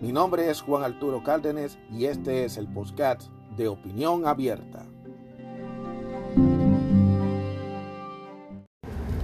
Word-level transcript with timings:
Mi 0.00 0.12
nombre 0.12 0.48
es 0.48 0.60
Juan 0.60 0.84
Arturo 0.84 1.24
Cárdenas 1.24 1.76
y 1.90 2.04
este 2.04 2.44
es 2.44 2.56
el 2.56 2.68
podcast 2.68 3.22
de 3.56 3.66
Opinión 3.66 4.28
Abierta. 4.28 4.86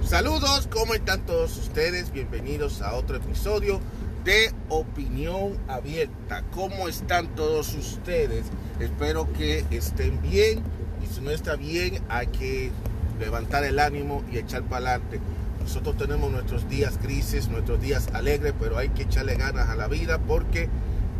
Saludos, 0.03 0.67
¿cómo 0.69 0.93
están 0.93 1.25
todos 1.25 1.55
ustedes? 1.57 2.11
Bienvenidos 2.11 2.81
a 2.81 2.93
otro 2.95 3.15
episodio 3.15 3.79
de 4.25 4.51
Opinión 4.67 5.57
Abierta. 5.69 6.43
¿Cómo 6.53 6.89
están 6.89 7.33
todos 7.35 7.73
ustedes? 7.73 8.45
Espero 8.81 9.31
que 9.31 9.63
estén 9.71 10.21
bien 10.21 10.61
y 11.01 11.07
si 11.07 11.21
no 11.21 11.31
está 11.31 11.55
bien 11.55 12.03
hay 12.09 12.27
que 12.27 12.69
levantar 13.17 13.63
el 13.63 13.79
ánimo 13.79 14.25
y 14.29 14.39
echar 14.39 14.63
para 14.63 14.95
adelante. 14.95 15.21
Nosotros 15.65 15.97
tenemos 15.97 16.31
nuestros 16.31 16.69
días 16.69 16.99
crisis, 17.01 17.47
nuestros 17.47 17.81
días 17.81 18.09
alegres, 18.13 18.53
pero 18.59 18.77
hay 18.77 18.89
que 18.89 19.01
echarle 19.01 19.33
ganas 19.33 19.67
a 19.67 19.75
la 19.75 19.87
vida 19.87 20.19
porque 20.19 20.69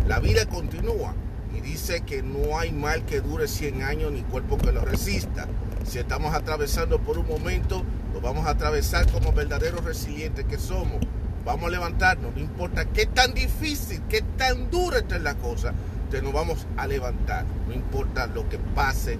la 0.07 0.19
vida 0.19 0.45
continúa. 0.45 1.15
Y 1.57 1.61
dice 1.61 2.01
que 2.01 2.21
no 2.21 2.59
hay 2.59 2.71
mal 2.71 3.05
que 3.05 3.21
dure 3.21 3.47
100 3.47 3.81
años 3.81 4.11
ni 4.11 4.21
cuerpo 4.21 4.59
que 4.59 4.71
lo 4.71 4.85
resista. 4.85 5.47
Si 5.83 5.97
estamos 5.97 6.35
atravesando 6.35 6.99
por 6.99 7.17
un 7.17 7.27
momento, 7.27 7.83
lo 8.13 8.21
vamos 8.21 8.45
a 8.45 8.51
atravesar 8.51 9.11
como 9.11 9.33
verdaderos 9.33 9.83
resilientes 9.83 10.45
que 10.45 10.59
somos. 10.59 10.99
Vamos 11.43 11.65
a 11.65 11.71
levantarnos, 11.71 12.35
no 12.35 12.39
importa 12.39 12.85
qué 12.85 13.07
tan 13.07 13.33
difícil, 13.33 14.03
qué 14.07 14.21
tan 14.37 14.69
dura 14.69 14.99
esté 14.99 15.17
la 15.17 15.33
cosa, 15.33 15.73
te 16.11 16.21
nos 16.21 16.33
vamos 16.33 16.67
a 16.77 16.85
levantar. 16.85 17.45
No 17.67 17.73
importa 17.73 18.27
lo 18.27 18.47
que 18.47 18.59
pase, 18.59 19.17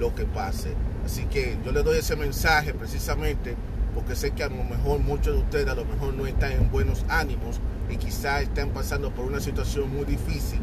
lo 0.00 0.16
que 0.16 0.24
pase. 0.24 0.74
Así 1.04 1.26
que 1.26 1.58
yo 1.64 1.70
le 1.70 1.84
doy 1.84 1.98
ese 1.98 2.16
mensaje 2.16 2.74
precisamente 2.74 3.54
porque 4.04 4.16
sé 4.16 4.32
que 4.32 4.44
a 4.44 4.48
lo 4.50 4.62
mejor 4.64 5.00
muchos 5.00 5.34
de 5.34 5.40
ustedes 5.40 5.66
a 5.66 5.74
lo 5.74 5.86
mejor 5.86 6.12
no 6.12 6.26
están 6.26 6.52
en 6.52 6.70
buenos 6.70 7.06
ánimos 7.08 7.58
y 7.88 7.96
quizás 7.96 8.42
están 8.42 8.68
pasando 8.68 9.10
por 9.14 9.24
una 9.24 9.40
situación 9.40 9.90
muy 9.94 10.04
difícil 10.04 10.60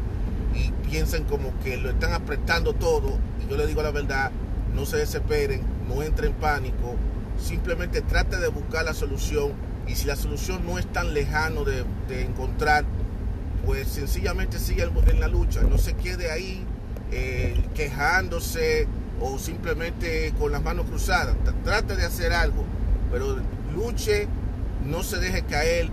y 0.54 0.70
piensan 0.88 1.24
como 1.24 1.52
que 1.60 1.76
lo 1.76 1.90
están 1.90 2.12
apretando 2.12 2.72
todo. 2.72 3.18
Y 3.44 3.50
yo 3.50 3.56
les 3.56 3.66
digo 3.66 3.82
la 3.82 3.90
verdad, 3.90 4.30
no 4.76 4.86
se 4.86 4.98
desesperen, 4.98 5.60
no 5.88 6.04
entren 6.04 6.30
en 6.30 6.36
pánico, 6.36 6.94
simplemente 7.36 8.00
trate 8.02 8.36
de 8.36 8.46
buscar 8.46 8.84
la 8.84 8.94
solución. 8.94 9.52
Y 9.88 9.96
si 9.96 10.06
la 10.06 10.14
solución 10.14 10.64
no 10.64 10.78
es 10.78 10.86
tan 10.86 11.12
lejano 11.12 11.64
de, 11.64 11.84
encontrar, 12.22 12.84
pues 13.66 13.88
sencillamente 13.88 14.60
sigue 14.60 14.88
en 15.08 15.18
la 15.18 15.26
lucha, 15.26 15.62
no 15.62 15.78
se 15.78 15.94
quede 15.94 16.30
ahí 16.30 16.64
eh, 17.10 17.60
quejándose 17.74 18.86
o 19.20 19.40
simplemente 19.40 20.32
con 20.38 20.52
las 20.52 20.62
manos 20.62 20.86
cruzadas, 20.86 21.34
trate 21.64 21.96
de 21.96 22.04
hacer 22.04 22.32
algo 22.32 22.64
pero 23.12 23.36
luche, 23.74 24.26
no 24.84 25.02
se 25.02 25.18
deje 25.18 25.42
caer, 25.42 25.90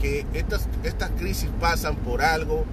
que 0.00 0.26
estas, 0.32 0.66
estas 0.82 1.10
crisis 1.10 1.50
pasan 1.60 1.96
por 1.96 2.22
algo 2.22 2.64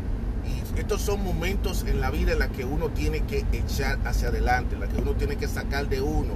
y 0.45 0.79
estos 0.79 1.01
son 1.01 1.23
momentos 1.23 1.83
en 1.87 1.99
la 1.99 2.09
vida 2.09 2.33
en 2.33 2.39
la 2.39 2.47
que 2.47 2.65
uno 2.65 2.89
tiene 2.89 3.21
que 3.21 3.45
echar 3.51 3.99
hacia 4.05 4.29
adelante, 4.29 4.75
en 4.75 4.81
la 4.81 4.87
que 4.87 5.01
uno 5.01 5.13
tiene 5.13 5.35
que 5.35 5.47
sacar 5.47 5.89
de 5.89 6.01
uno. 6.01 6.33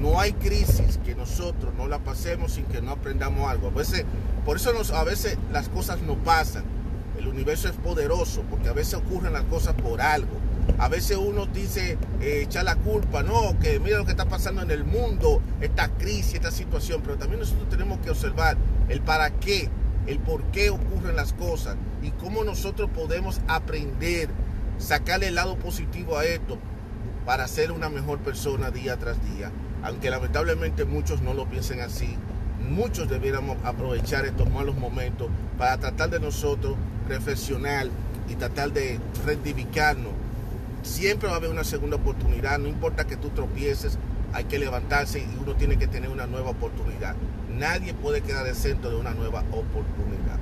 No 0.00 0.18
hay 0.18 0.32
crisis 0.32 0.98
que 1.04 1.14
nosotros 1.14 1.72
no 1.76 1.86
la 1.86 2.00
pasemos 2.00 2.52
sin 2.52 2.64
que 2.64 2.82
no 2.82 2.90
aprendamos 2.90 3.48
algo. 3.48 3.68
A 3.68 3.70
veces, 3.70 4.04
por 4.44 4.56
eso 4.56 4.72
nos, 4.72 4.90
a 4.90 5.04
veces 5.04 5.38
las 5.52 5.68
cosas 5.68 6.00
no 6.02 6.16
pasan. 6.16 6.64
El 7.18 7.28
universo 7.28 7.68
es 7.68 7.76
poderoso 7.76 8.42
porque 8.50 8.68
a 8.68 8.72
veces 8.72 8.94
ocurren 8.94 9.32
las 9.32 9.44
cosas 9.44 9.74
por 9.74 10.00
algo. 10.00 10.41
A 10.78 10.88
veces 10.88 11.16
uno 11.16 11.46
dice, 11.46 11.98
eh, 12.20 12.42
echa 12.44 12.62
la 12.62 12.76
culpa, 12.76 13.22
no, 13.22 13.58
que 13.60 13.78
mira 13.78 13.98
lo 13.98 14.04
que 14.04 14.12
está 14.12 14.26
pasando 14.26 14.62
en 14.62 14.70
el 14.70 14.84
mundo, 14.84 15.40
esta 15.60 15.88
crisis, 15.88 16.34
esta 16.34 16.50
situación, 16.50 17.00
pero 17.02 17.16
también 17.16 17.40
nosotros 17.40 17.68
tenemos 17.68 17.98
que 18.00 18.10
observar 18.10 18.56
el 18.88 19.00
para 19.00 19.30
qué, 19.30 19.68
el 20.06 20.18
por 20.18 20.42
qué 20.44 20.70
ocurren 20.70 21.16
las 21.16 21.32
cosas 21.32 21.76
y 22.02 22.10
cómo 22.10 22.44
nosotros 22.44 22.90
podemos 22.94 23.40
aprender, 23.48 24.28
sacarle 24.78 25.28
el 25.28 25.36
lado 25.36 25.56
positivo 25.56 26.18
a 26.18 26.24
esto 26.24 26.58
para 27.24 27.46
ser 27.46 27.70
una 27.72 27.88
mejor 27.88 28.18
persona 28.18 28.70
día 28.70 28.96
tras 28.96 29.16
día. 29.34 29.50
Aunque 29.84 30.10
lamentablemente 30.10 30.84
muchos 30.84 31.22
no 31.22 31.34
lo 31.34 31.46
piensen 31.46 31.80
así, 31.80 32.16
muchos 32.70 33.08
debiéramos 33.08 33.56
aprovechar 33.64 34.24
estos 34.24 34.50
malos 34.50 34.76
momentos 34.76 35.28
para 35.58 35.78
tratar 35.78 36.10
de 36.10 36.20
nosotros 36.20 36.76
reflexionar 37.08 37.88
y 38.28 38.34
tratar 38.34 38.72
de 38.72 38.98
rectificarnos 39.26 40.12
Siempre 40.82 41.28
va 41.28 41.34
a 41.34 41.36
haber 41.36 41.50
una 41.50 41.62
segunda 41.62 41.96
oportunidad, 41.96 42.58
no 42.58 42.68
importa 42.68 43.06
que 43.06 43.16
tú 43.16 43.30
tropieces, 43.30 43.98
hay 44.32 44.44
que 44.44 44.58
levantarse 44.58 45.20
y 45.20 45.38
uno 45.40 45.54
tiene 45.54 45.78
que 45.78 45.86
tener 45.86 46.10
una 46.10 46.26
nueva 46.26 46.50
oportunidad. 46.50 47.14
Nadie 47.56 47.94
puede 47.94 48.22
quedar 48.22 48.46
exento 48.48 48.90
de 48.90 48.96
una 48.96 49.12
nueva 49.14 49.40
oportunidad. 49.52 50.38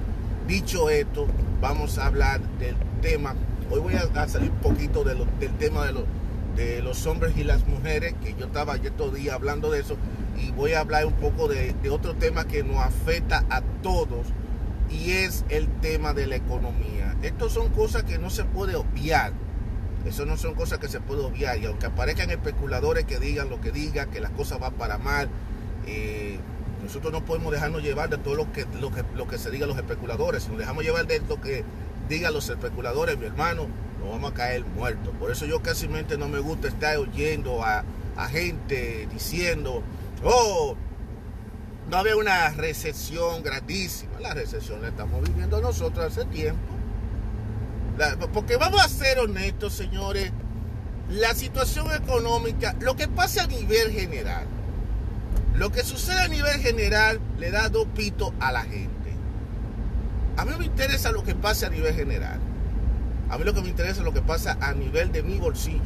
Dicho 0.47 0.89
esto, 0.89 1.27
vamos 1.61 1.99
a 1.99 2.07
hablar 2.07 2.41
del 2.59 2.75
tema. 3.03 3.35
Hoy 3.71 3.81
voy 3.81 3.95
a, 3.95 4.29
salir 4.29 4.51
un 4.51 4.59
poquito 4.59 5.05
del 5.05 5.27
tema 5.59 5.87
de, 5.87 6.05
de 6.57 6.83
los 6.83 7.07
hombres 7.07 7.37
y 7.37 7.45
las 7.45 7.67
mujeres, 7.67 8.15
que 8.23 8.35
yo 8.35 8.47
estaba 8.47 8.75
ayer 8.75 8.93
todo 8.93 9.11
día 9.11 9.35
hablando 9.35 9.71
de 9.71 9.81
eso, 9.81 9.97
y 10.39 10.51
voy 10.53 10.73
a 10.73 10.81
hablar 10.81 11.05
un 11.05 11.13
poco 11.15 11.49
de, 11.49 11.75
de 11.83 11.91
otro 11.91 12.15
tema 12.15 12.47
que 12.47 12.65
nos 12.65 12.79
afecta 12.79 13.45
a 13.51 13.61
todos, 13.83 14.27
y 14.91 15.11
es 15.13 15.45
el 15.51 15.69
tema 15.81 16.15
de 16.15 16.27
la 16.27 16.37
economía. 16.37 17.15
Estas 17.23 17.53
son 17.53 17.69
cosas 17.69 18.05
que 18.05 18.19
no 18.19 18.31
se 18.31 18.45
puede 18.45 18.75
obviar 18.75 19.33
eso 20.07 20.25
no 20.25 20.37
son 20.37 20.55
cosas 20.55 20.79
que 20.79 20.89
se 20.89 21.01
puede 21.01 21.23
obviar. 21.23 21.59
Y 21.59 21.67
aunque 21.67 21.87
aparezcan 21.87 22.31
especuladores 22.31 23.05
que 23.05 23.19
digan 23.19 23.51
lo 23.51 23.61
que 23.61 23.71
digan, 23.71 24.11
que 24.11 24.21
las 24.21 24.31
cosas 24.31 24.59
van 24.59 24.75
para 24.75 24.99
mal, 24.99 25.29
eh, 25.87 26.39
nosotros 26.83 27.13
no 27.13 27.25
podemos 27.25 27.53
dejarnos 27.53 27.83
llevar 27.83 28.09
de 28.09 28.19
todo 28.19 28.35
lo 28.35 28.53
que, 28.53 28.67
lo 28.81 28.91
que, 28.91 29.05
lo 29.15 29.29
que 29.29 29.39
se 29.39 29.51
diga 29.51 29.67
los 29.67 29.77
especuladores. 29.77 30.45
Si 30.45 30.49
nos 30.49 30.59
dejamos 30.59 30.85
llevar 30.85 31.07
de 31.07 31.21
lo 31.21 31.41
que 31.41 31.65
digan 32.09 32.33
los 32.33 32.49
especuladores, 32.49 33.19
mi 33.19 33.27
hermano, 33.27 33.67
nos 34.01 34.11
vamos 34.11 34.33
a 34.33 34.35
caer 34.35 34.65
muertos. 34.65 35.15
Por 35.19 35.31
eso 35.31 35.47
yo 35.47 35.63
casi 35.63 35.89
no 35.89 36.29
me 36.29 36.39
gusta 36.39 36.69
estar 36.69 36.97
oyendo 36.97 37.63
a, 37.63 37.85
a 38.17 38.29
gente 38.29 39.07
diciendo, 39.13 39.83
oh, 40.25 40.77
no 41.91 41.97
había 41.97 42.17
una 42.17 42.51
recesión 42.51 43.43
grandísima. 43.43 44.19
La 44.21 44.33
recesión 44.33 44.81
la 44.81 44.89
estamos 44.89 45.23
viviendo 45.23 45.61
nosotros 45.61 46.07
hace 46.07 46.25
tiempo. 46.27 46.80
Porque 48.33 48.57
vamos 48.57 48.83
a 48.83 48.89
ser 48.89 49.19
honestos, 49.19 49.75
señores, 49.75 50.33
la 51.11 51.35
situación 51.35 51.93
económica, 51.93 52.75
lo 52.81 52.97
que 52.97 53.09
pasa 53.09 53.43
a 53.43 53.47
nivel 53.47 53.93
general, 53.93 54.47
lo 55.55 55.71
que 55.71 55.85
sucede 55.85 56.23
a 56.23 56.29
nivel 56.29 56.61
general 56.61 57.21
le 57.39 57.51
da 57.51 57.69
dos 57.69 57.87
pitos 57.95 58.33
a 58.41 58.53
la 58.53 58.63
gente. 58.63 58.91
A 60.39 60.47
mí 60.47 60.53
me 60.59 60.65
interesa 60.65 61.13
lo 61.13 61.25
que 61.25 61.35
pase 61.35 61.67
a 61.67 61.71
nivel 61.71 61.95
general. 61.95 62.41
A 63.29 63.37
mí 63.37 63.45
lo 63.45 63.53
que 63.53 63.61
me 63.61 63.69
interesa 63.69 63.99
es 63.99 64.05
lo 64.05 64.15
que 64.15 64.23
pasa 64.23 64.57
a 64.61 64.73
nivel 64.73 65.13
de 65.13 65.23
mi 65.23 65.39
bolsillo. 65.39 65.81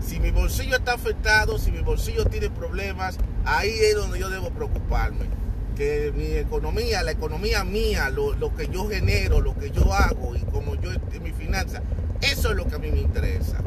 Si 0.00 0.18
mi 0.18 0.30
bolsillo 0.30 0.76
está 0.76 0.94
afectado, 0.94 1.58
si 1.58 1.70
mi 1.70 1.80
bolsillo 1.80 2.24
tiene 2.24 2.48
problemas, 2.48 3.18
ahí 3.44 3.78
es 3.80 3.94
donde 3.96 4.18
yo 4.18 4.30
debo 4.30 4.50
preocuparme 4.50 5.41
que 5.74 6.12
mi 6.16 6.36
economía, 6.36 7.02
la 7.02 7.12
economía 7.12 7.64
mía, 7.64 8.10
lo, 8.10 8.54
que 8.54 8.68
yo 8.68 8.88
genero, 8.88 9.40
lo 9.40 9.56
que 9.56 9.70
yo 9.70 9.92
hago 9.92 10.36
y 10.36 10.40
como 10.40 10.74
yo, 10.76 10.90
mi 11.22 11.32
finanza, 11.32 11.82
eso 12.20 12.50
es 12.50 12.56
lo 12.56 12.66
que 12.66 12.76
a 12.76 12.78
mí 12.78 12.90
me 12.90 13.00
interesa. 13.00 13.58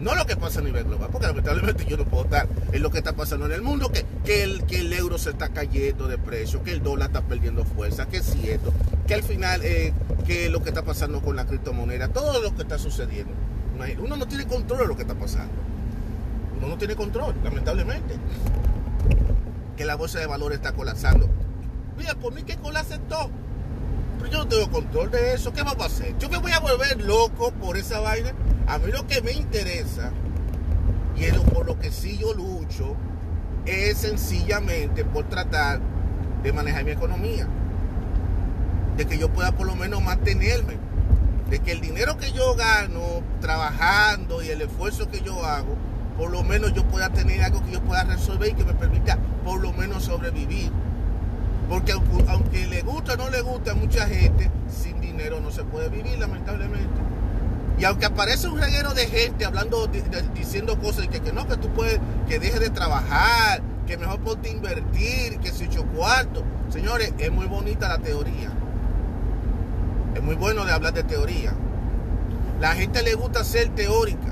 No 0.00 0.16
lo 0.16 0.26
que 0.26 0.36
pasa 0.36 0.58
a 0.58 0.62
nivel 0.62 0.84
global, 0.84 1.10
porque 1.12 1.28
lamentablemente 1.28 1.84
yo 1.84 1.96
no 1.96 2.04
puedo 2.04 2.24
estar 2.24 2.48
en 2.72 2.82
lo 2.82 2.90
que 2.90 2.98
está 2.98 3.12
pasando 3.12 3.46
en 3.46 3.52
el 3.52 3.62
mundo, 3.62 3.92
que, 3.92 4.04
que, 4.24 4.42
el, 4.42 4.64
que 4.64 4.80
el 4.80 4.92
euro 4.92 5.16
se 5.16 5.30
está 5.30 5.50
cayendo 5.50 6.08
de 6.08 6.18
precio, 6.18 6.64
que 6.64 6.72
el 6.72 6.82
dólar 6.82 7.08
está 7.08 7.22
perdiendo 7.22 7.64
fuerza, 7.64 8.06
que 8.06 8.16
es 8.16 8.26
cierto, 8.26 8.72
que 9.06 9.14
al 9.14 9.22
final, 9.22 9.60
eh, 9.62 9.92
que 10.26 10.48
lo 10.48 10.62
que 10.62 10.70
está 10.70 10.82
pasando 10.82 11.20
con 11.20 11.36
la 11.36 11.46
criptomoneda, 11.46 12.08
todo 12.08 12.42
lo 12.42 12.54
que 12.56 12.62
está 12.62 12.78
sucediendo. 12.78 13.32
Uno 14.00 14.16
no 14.16 14.26
tiene 14.26 14.46
control 14.46 14.80
de 14.80 14.86
lo 14.86 14.96
que 14.96 15.02
está 15.02 15.14
pasando. 15.14 15.52
Uno 16.58 16.68
no 16.68 16.78
tiene 16.78 16.94
control, 16.94 17.34
lamentablemente 17.42 18.14
la 19.84 19.96
bolsa 19.96 20.18
de 20.18 20.26
valores 20.26 20.58
está 20.58 20.72
colapsando. 20.72 21.28
Mira, 21.96 22.14
por 22.14 22.32
mí 22.32 22.42
que 22.42 22.56
colapse 22.56 22.98
todo. 23.08 23.30
Pero 24.18 24.30
yo 24.32 24.38
no 24.38 24.48
tengo 24.48 24.70
control 24.70 25.10
de 25.10 25.34
eso. 25.34 25.52
¿Qué 25.52 25.62
vamos 25.62 25.82
a 25.82 25.86
hacer? 25.86 26.16
Yo 26.18 26.28
me 26.28 26.38
voy 26.38 26.52
a 26.52 26.60
volver 26.60 27.00
loco 27.02 27.52
por 27.52 27.76
esa 27.76 28.00
vaina. 28.00 28.32
A 28.68 28.78
mí 28.78 28.92
lo 28.92 29.06
que 29.06 29.20
me 29.22 29.32
interesa, 29.32 30.12
y 31.16 31.24
es 31.24 31.36
por 31.38 31.66
lo 31.66 31.78
que 31.78 31.90
sí 31.90 32.18
yo 32.18 32.32
lucho, 32.32 32.94
es 33.66 33.98
sencillamente 33.98 35.04
por 35.04 35.28
tratar 35.28 35.80
de 36.42 36.52
manejar 36.52 36.84
mi 36.84 36.92
economía. 36.92 37.48
de 38.96 39.06
que 39.06 39.18
yo 39.18 39.28
pueda 39.30 39.52
por 39.52 39.66
lo 39.66 39.74
menos 39.74 40.02
mantenerme, 40.02 40.76
de 41.50 41.58
que 41.60 41.72
el 41.72 41.80
dinero 41.80 42.16
que 42.18 42.32
yo 42.32 42.54
gano 42.54 43.22
trabajando 43.40 44.42
y 44.42 44.48
el 44.48 44.62
esfuerzo 44.62 45.10
que 45.10 45.20
yo 45.20 45.44
hago, 45.44 45.76
por 46.22 46.30
lo 46.30 46.44
menos 46.44 46.72
yo 46.72 46.84
pueda 46.84 47.08
tener 47.10 47.42
algo 47.42 47.64
que 47.64 47.72
yo 47.72 47.80
pueda 47.82 48.04
resolver 48.04 48.50
y 48.50 48.54
que 48.54 48.64
me 48.64 48.74
permita 48.74 49.18
por 49.44 49.60
lo 49.60 49.72
menos 49.72 50.04
sobrevivir. 50.04 50.70
Porque 51.68 51.90
aunque 52.28 52.64
le 52.68 52.82
gusta 52.82 53.14
o 53.14 53.16
no 53.16 53.28
le 53.28 53.40
gusta 53.40 53.72
a 53.72 53.74
mucha 53.74 54.06
gente, 54.06 54.48
sin 54.68 55.00
dinero 55.00 55.40
no 55.40 55.50
se 55.50 55.64
puede 55.64 55.88
vivir, 55.88 56.16
lamentablemente. 56.20 57.00
Y 57.76 57.84
aunque 57.84 58.06
aparece 58.06 58.46
un 58.46 58.60
reguero 58.60 58.94
de 58.94 59.08
gente 59.08 59.44
hablando, 59.44 59.90
diciendo 60.32 60.78
cosas, 60.78 61.08
que, 61.08 61.18
que 61.18 61.32
no, 61.32 61.48
que 61.48 61.56
tú 61.56 61.70
puedes, 61.70 61.98
que 62.28 62.38
deje 62.38 62.60
de 62.60 62.70
trabajar, 62.70 63.60
que 63.88 63.96
mejor 63.96 64.20
ponte 64.20 64.48
invertir, 64.48 65.40
que 65.40 65.50
se 65.50 65.66
ocho 65.66 65.84
cuartos. 65.86 66.44
Señores, 66.68 67.12
es 67.18 67.32
muy 67.32 67.46
bonita 67.46 67.88
la 67.88 67.98
teoría. 67.98 68.52
Es 70.14 70.22
muy 70.22 70.36
bueno 70.36 70.64
de 70.64 70.70
hablar 70.70 70.94
de 70.94 71.02
teoría. 71.02 71.52
La 72.60 72.76
gente 72.76 73.02
le 73.02 73.16
gusta 73.16 73.42
ser 73.42 73.70
teóricas. 73.70 74.31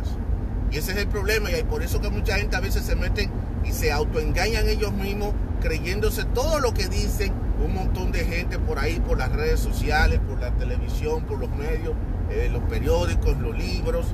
Y 0.70 0.78
ese 0.78 0.92
es 0.92 0.98
el 0.98 1.08
problema. 1.08 1.50
Y 1.50 1.62
por 1.64 1.82
eso 1.82 2.00
que 2.00 2.10
mucha 2.10 2.36
gente 2.36 2.56
a 2.56 2.60
veces 2.60 2.84
se 2.84 2.96
meten 2.96 3.30
y 3.64 3.72
se 3.72 3.92
autoengañan 3.92 4.68
ellos 4.68 4.92
mismos 4.92 5.34
creyéndose 5.60 6.24
todo 6.24 6.60
lo 6.60 6.72
que 6.72 6.88
dicen 6.88 7.32
un 7.64 7.74
montón 7.74 8.10
de 8.10 8.24
gente 8.24 8.58
por 8.58 8.78
ahí, 8.78 9.00
por 9.00 9.18
las 9.18 9.30
redes 9.30 9.60
sociales, 9.60 10.18
por 10.26 10.40
la 10.40 10.50
televisión, 10.52 11.24
por 11.24 11.38
los 11.38 11.50
medios, 11.50 11.94
eh, 12.30 12.48
los 12.50 12.62
periódicos, 12.64 13.36
los 13.38 13.56
libros. 13.56 14.06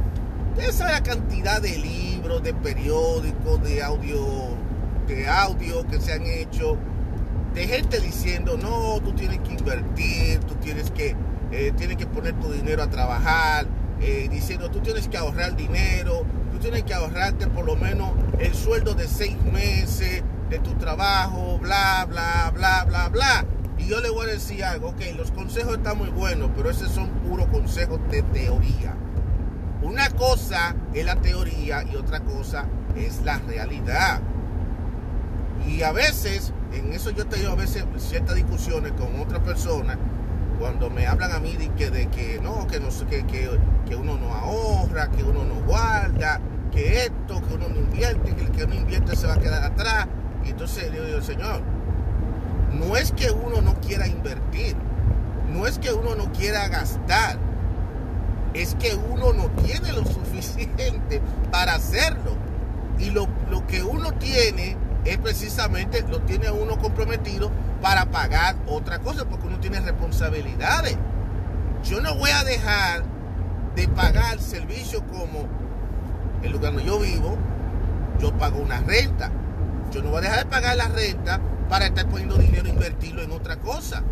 Esa 0.58 0.90
la 0.90 1.02
cantidad 1.02 1.60
de 1.60 1.78
libros, 1.78 2.42
de 2.42 2.54
periódicos, 2.54 3.62
de 3.62 3.82
audio, 3.82 4.18
de 5.06 5.28
audio 5.28 5.86
que 5.86 6.00
se 6.00 6.14
han 6.14 6.22
hecho, 6.22 6.76
de 7.54 7.66
gente 7.66 8.00
diciendo, 8.00 8.56
no, 8.56 9.00
tú 9.00 9.12
tienes 9.12 9.38
que 9.40 9.52
invertir, 9.52 10.40
tú 10.40 10.54
tienes 10.56 10.90
que, 10.90 11.14
eh, 11.52 11.72
tienes 11.76 11.96
que 11.96 12.06
poner 12.06 12.34
tu 12.40 12.50
dinero 12.50 12.82
a 12.82 12.90
trabajar, 12.90 13.66
eh, 14.00 14.28
diciendo, 14.30 14.70
tú 14.70 14.80
tienes 14.80 15.08
que 15.08 15.16
ahorrar 15.16 15.56
dinero, 15.56 16.24
tienes 16.66 16.82
que 16.82 16.94
ahorrarte 16.94 17.46
por 17.46 17.64
lo 17.64 17.76
menos 17.76 18.10
el 18.40 18.52
sueldo 18.52 18.94
de 18.94 19.06
seis 19.06 19.36
meses 19.52 20.24
de 20.50 20.58
tu 20.58 20.74
trabajo, 20.74 21.60
bla, 21.62 22.04
bla, 22.08 22.50
bla, 22.52 22.84
bla, 22.84 23.08
bla. 23.08 23.46
Y 23.78 23.86
yo 23.86 24.00
le 24.00 24.10
voy 24.10 24.26
a 24.26 24.32
decir 24.32 24.64
algo, 24.64 24.88
ok, 24.88 25.00
los 25.16 25.30
consejos 25.30 25.76
están 25.76 25.96
muy 25.96 26.08
buenos, 26.08 26.50
pero 26.56 26.68
esos 26.68 26.90
son 26.90 27.08
puros 27.20 27.46
consejos 27.50 28.00
de 28.10 28.20
teoría. 28.22 28.96
Una 29.80 30.10
cosa 30.10 30.74
es 30.92 31.04
la 31.04 31.14
teoría 31.14 31.84
y 31.84 31.94
otra 31.94 32.18
cosa 32.18 32.66
es 32.96 33.22
la 33.22 33.38
realidad. 33.38 34.20
Y 35.68 35.82
a 35.82 35.92
veces, 35.92 36.52
en 36.72 36.92
eso 36.92 37.10
yo 37.10 37.22
he 37.22 37.26
tenido 37.26 37.52
a 37.52 37.54
veces 37.54 37.84
ciertas 37.98 38.34
discusiones 38.34 38.90
con 38.90 39.20
otras 39.20 39.40
personas, 39.42 39.98
cuando 40.58 40.90
me 40.90 41.06
hablan 41.06 41.30
a 41.30 41.38
mí 41.38 41.54
de 41.54 41.68
que, 41.74 41.90
de 41.90 42.08
que 42.08 42.40
no, 42.42 42.66
que, 42.66 42.80
no, 42.80 42.88
que, 43.08 43.24
que, 43.24 43.50
que 43.86 43.94
uno 43.94 44.16
no 44.18 44.34
ahorra, 44.34 45.12
que 45.12 45.22
uno 45.22 45.44
no 45.44 45.64
guarda, 45.64 46.40
que 46.76 47.05
esto, 47.05 47.40
que 47.49 47.55
uno 47.55 47.69
no 47.70 47.76
invierte, 47.76 48.34
que 48.34 48.43
el 48.43 48.50
que 48.50 48.67
no 48.67 48.75
invierte 48.75 49.17
se 49.17 49.26
va 49.26 49.34
a 49.34 49.38
quedar 49.38 49.64
atrás. 49.64 50.06
Y 50.44 50.50
entonces 50.50 50.93
le 50.93 51.06
digo, 51.06 51.23
Señor, 51.23 51.62
no 52.78 52.96
es 52.96 53.12
que 53.12 53.31
uno 53.31 53.62
no 53.62 53.81
quiera 53.81 54.06
invertir, 54.06 54.76
no 55.50 55.67
es 55.67 55.78
que 55.78 55.93
uno 55.93 56.14
no 56.14 56.31
quiera 56.32 56.69
gastar, 56.69 57.38
es 58.52 58.75
que 58.75 58.94
uno 58.94 59.32
no 59.32 59.46
tiene 59.62 59.93
lo 59.93 60.05
suficiente 60.05 61.23
para 61.50 61.76
hacerlo. 61.76 62.37
Y 62.99 63.11
lo, 63.11 63.26
lo 63.50 63.67
que 63.67 63.82
uno 63.82 64.12
tiene 64.12 64.76
es 65.06 65.17
precisamente, 65.19 66.05
lo 66.08 66.20
tiene 66.23 66.50
uno 66.50 66.78
comprometido 66.78 67.50
para 67.81 68.06
pagar 68.06 68.56
otra 68.67 68.99
cosa, 68.99 69.25
porque 69.25 69.46
uno 69.46 69.61
tiene 69.61 69.81
responsabilidades. 69.81 70.96
Yo 71.84 72.02
no 72.02 72.14
voy 72.17 72.31
a 72.31 72.44
dejar 72.44 73.02
de 73.75 73.88
pagar 73.88 74.40
servicios 74.40 75.02
como 75.11 75.65
el 76.42 76.52
lugar 76.52 76.72
donde 76.72 76.86
yo 76.86 76.98
vivo, 76.98 77.36
yo 78.20 78.32
pago 78.36 78.58
una 78.58 78.80
renta. 78.80 79.30
Yo 79.92 80.02
no 80.02 80.10
voy 80.10 80.18
a 80.18 80.22
dejar 80.22 80.38
de 80.44 80.46
pagar 80.46 80.76
la 80.76 80.88
renta 80.88 81.40
para 81.68 81.86
estar 81.86 82.08
poniendo 82.08 82.36
dinero 82.36 82.66
e 82.66 82.70
invertirlo 82.70 83.22
en 83.22 83.32
otra 83.32 83.56
cosa. 83.56 84.02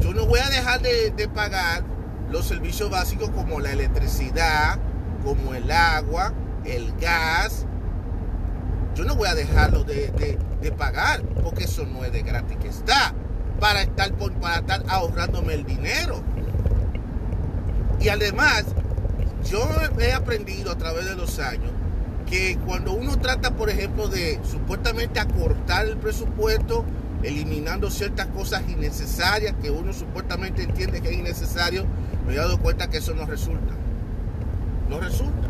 Yo 0.00 0.12
no 0.12 0.26
voy 0.26 0.40
a 0.40 0.48
dejar 0.48 0.80
de, 0.80 1.28
pagar 1.34 1.82
los 2.30 2.46
servicios 2.46 2.90
básicos 2.90 3.30
como 3.30 3.60
la 3.60 3.72
electricidad, 3.72 4.78
como 5.24 5.54
el 5.54 5.70
agua, 5.70 6.32
el 6.64 6.92
gas. 7.00 7.66
Yo 8.94 9.04
no 9.04 9.16
voy 9.16 9.28
a 9.28 9.34
dejarlo 9.34 9.84
de, 9.84 10.38
pagar 10.76 11.22
porque 11.42 11.64
eso 11.64 11.84
no 11.84 12.04
es 12.04 12.12
de 12.12 12.22
gratis 12.22 12.56
que 12.58 12.68
está 12.68 13.12
para 13.58 13.82
estar, 13.82 14.12
para 14.40 14.56
estar 14.56 14.82
ahorrándome 14.88 15.54
el 15.54 15.64
dinero. 15.64 16.22
Y 18.00 18.08
además, 18.08 18.64
yo 19.44 19.68
he 19.98 20.12
aprendido 20.12 20.72
a 20.72 20.78
través 20.78 21.06
de 21.06 21.16
los 21.16 21.38
años 21.38 21.70
que 22.28 22.56
cuando 22.64 22.92
uno 22.92 23.18
trata, 23.18 23.50
por 23.50 23.68
ejemplo, 23.68 24.08
de 24.08 24.40
supuestamente 24.42 25.20
acortar 25.20 25.86
el 25.86 25.98
presupuesto, 25.98 26.84
eliminando 27.22 27.90
ciertas 27.90 28.26
cosas 28.28 28.62
innecesarias 28.68 29.54
que 29.60 29.70
uno 29.70 29.92
supuestamente 29.92 30.62
entiende 30.62 31.00
que 31.00 31.10
es 31.10 31.18
innecesario, 31.18 31.84
me 32.26 32.32
he 32.32 32.36
dado 32.36 32.58
cuenta 32.58 32.88
que 32.88 32.98
eso 32.98 33.14
no 33.14 33.26
resulta. 33.26 33.74
No 34.88 34.98
resulta. 34.98 35.48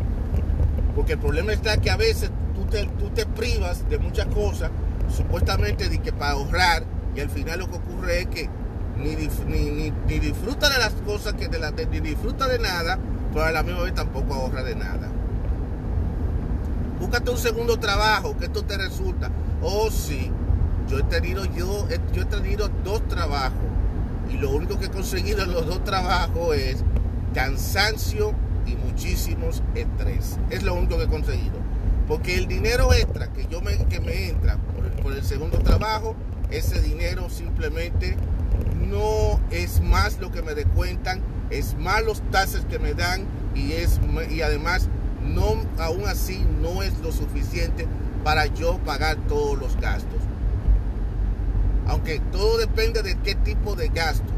Porque 0.95 1.13
el 1.13 1.19
problema 1.19 1.53
está 1.53 1.77
que 1.77 1.89
a 1.89 1.97
veces 1.97 2.31
tú 2.53 2.65
te, 2.65 2.85
tú 2.85 3.09
te 3.09 3.25
privas 3.25 3.87
de 3.89 3.97
muchas 3.97 4.27
cosas, 4.27 4.69
supuestamente 5.09 5.89
de 5.89 5.99
que 5.99 6.11
para 6.11 6.33
ahorrar, 6.33 6.83
y 7.15 7.19
al 7.19 7.29
final 7.29 7.59
lo 7.59 7.69
que 7.69 7.77
ocurre 7.77 8.21
es 8.21 8.27
que 8.27 8.49
ni, 8.97 9.15
ni, 9.15 9.91
ni, 10.07 10.19
disfruta 10.19 10.69
de 10.69 10.77
las 10.79 10.93
cosas, 11.05 11.33
que 11.33 11.47
de 11.47 11.59
la, 11.59 11.71
ni 11.71 11.99
disfruta 11.99 12.47
de 12.47 12.59
nada, 12.59 12.99
pero 13.33 13.45
a 13.45 13.51
la 13.51 13.63
misma 13.63 13.83
vez 13.83 13.95
tampoco 13.95 14.33
ahorra 14.33 14.63
de 14.63 14.75
nada. 14.75 15.09
Búscate 16.99 17.31
un 17.31 17.37
segundo 17.37 17.77
trabajo, 17.79 18.37
que 18.37 18.45
esto 18.45 18.63
te 18.63 18.77
resulta. 18.77 19.29
Oh, 19.61 19.89
sí, 19.89 20.31
yo 20.87 20.99
he 20.99 21.03
tenido, 21.03 21.45
yo, 21.45 21.87
he 21.89 22.25
tenido 22.25 22.69
dos 22.83 23.07
trabajos 23.07 23.57
y 24.29 24.37
lo 24.37 24.51
único 24.51 24.79
que 24.79 24.85
he 24.85 24.91
conseguido 24.91 25.43
en 25.43 25.51
los 25.51 25.65
dos 25.65 25.83
trabajos 25.83 26.55
es 26.55 26.83
cansancio 27.33 28.33
y 28.65 28.75
muchísimos 28.75 29.63
estrés. 29.75 30.37
Es 30.49 30.63
lo 30.63 30.75
único 30.75 30.97
que 30.97 31.03
he 31.03 31.07
conseguido. 31.07 31.55
Porque 32.07 32.35
el 32.35 32.47
dinero 32.47 32.93
extra 32.93 33.31
que 33.33 33.47
yo 33.47 33.61
me, 33.61 33.77
que 33.85 33.99
me 33.99 34.29
entra 34.29 34.57
por 34.57 34.83
por 35.03 35.13
el 35.13 35.23
segundo 35.23 35.59
trabajo, 35.59 36.15
ese 36.49 36.81
dinero 36.81 37.29
simplemente 37.29 38.15
no 38.89 39.39
es 39.51 39.81
más 39.81 40.17
lo 40.19 40.31
que 40.31 40.41
me 40.41 40.53
descuentan, 40.53 41.21
es 41.49 41.77
más 41.77 42.03
los 42.03 42.21
taxes 42.31 42.65
que 42.65 42.79
me 42.79 42.93
dan 42.93 43.25
y, 43.55 43.73
es, 43.73 43.99
y 44.29 44.41
además 44.41 44.89
no, 45.23 45.55
aún 45.79 46.05
así 46.07 46.45
no 46.61 46.83
es 46.83 46.97
lo 46.99 47.11
suficiente 47.11 47.87
para 48.23 48.47
yo 48.47 48.77
pagar 48.79 49.17
todos 49.27 49.57
los 49.57 49.75
gastos. 49.77 50.19
Aunque 51.87 52.19
todo 52.31 52.57
depende 52.57 53.03
de 53.03 53.15
qué 53.19 53.35
tipo 53.35 53.75
de 53.75 53.89
gastos. 53.89 54.31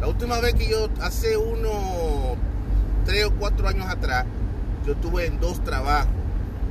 La 0.00 0.08
última 0.08 0.40
vez 0.40 0.54
que 0.54 0.68
yo, 0.68 0.88
hace 1.00 1.36
unos 1.36 2.38
tres 3.04 3.26
o 3.26 3.32
cuatro 3.32 3.68
años 3.68 3.86
atrás, 3.88 4.24
yo 4.86 4.94
tuve 4.96 5.26
en 5.26 5.40
dos 5.40 5.62
trabajos. 5.64 6.12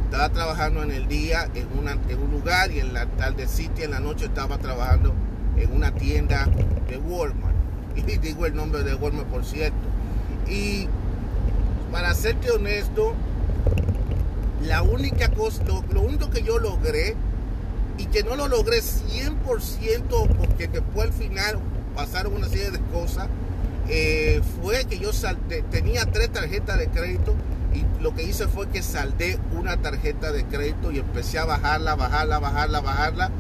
Estaba 0.06 0.30
trabajando 0.30 0.82
en 0.82 0.92
el 0.92 1.08
día 1.08 1.48
en, 1.54 1.68
en 2.10 2.20
un 2.20 2.32
lugar 2.32 2.72
y 2.72 2.80
en 2.80 2.94
la 2.94 3.06
tarde 3.06 3.48
sitio 3.48 3.86
en 3.86 3.92
la 3.92 4.00
noche 4.00 4.26
estaba 4.26 4.58
trabajando 4.58 5.14
en 5.56 5.72
una 5.72 5.92
tienda 5.94 6.48
de 6.88 6.98
Walmart. 6.98 7.49
Y 7.96 8.18
digo 8.18 8.46
el 8.46 8.56
nombre 8.56 8.84
de 8.84 8.96
Walmart, 8.96 9.28
por 9.28 9.46
cierto. 9.46 9.78
Y 10.48 10.88
para 11.92 12.14
serte 12.14 12.52
honesto, 12.52 13.14
la 14.66 14.84
única 14.84 15.30
cosa, 15.30 15.64
lo, 15.64 16.02
único 16.02 16.30
que 16.30 16.44
yo 16.44 16.60
logré 16.60 17.16
y 17.98 18.06
que 18.06 18.24
no 18.24 18.36
lo 18.36 18.48
logré 18.48 18.80
100% 18.82 20.28
porque 20.38 20.68
después 20.68 21.08
al 21.08 21.14
final 21.14 21.60
pasaron 21.96 22.34
una 22.34 22.48
serie 22.48 22.72
de 22.72 22.80
cosas, 22.94 23.28
eh, 23.88 24.42
fue 24.62 24.86
que 24.86 25.00
yo 25.00 25.12
tenía 25.72 26.06
tres 26.06 26.32
tarjetas 26.32 26.78
de 26.78 26.88
crédito 26.90 27.36
y 27.74 28.02
lo 28.02 28.16
que 28.16 28.24
hice 28.24 28.48
fue 28.48 28.68
que 28.70 28.82
saldé 28.82 29.40
una 29.58 29.78
tarjeta 29.78 30.32
de 30.32 30.46
crédito 30.46 30.92
y 30.92 31.00
empecé 31.00 31.40
a 31.40 31.46
bajarla, 31.46 31.96
bajarla, 31.96 32.40
bajarla, 32.40 32.82
bajarla 32.82 33.32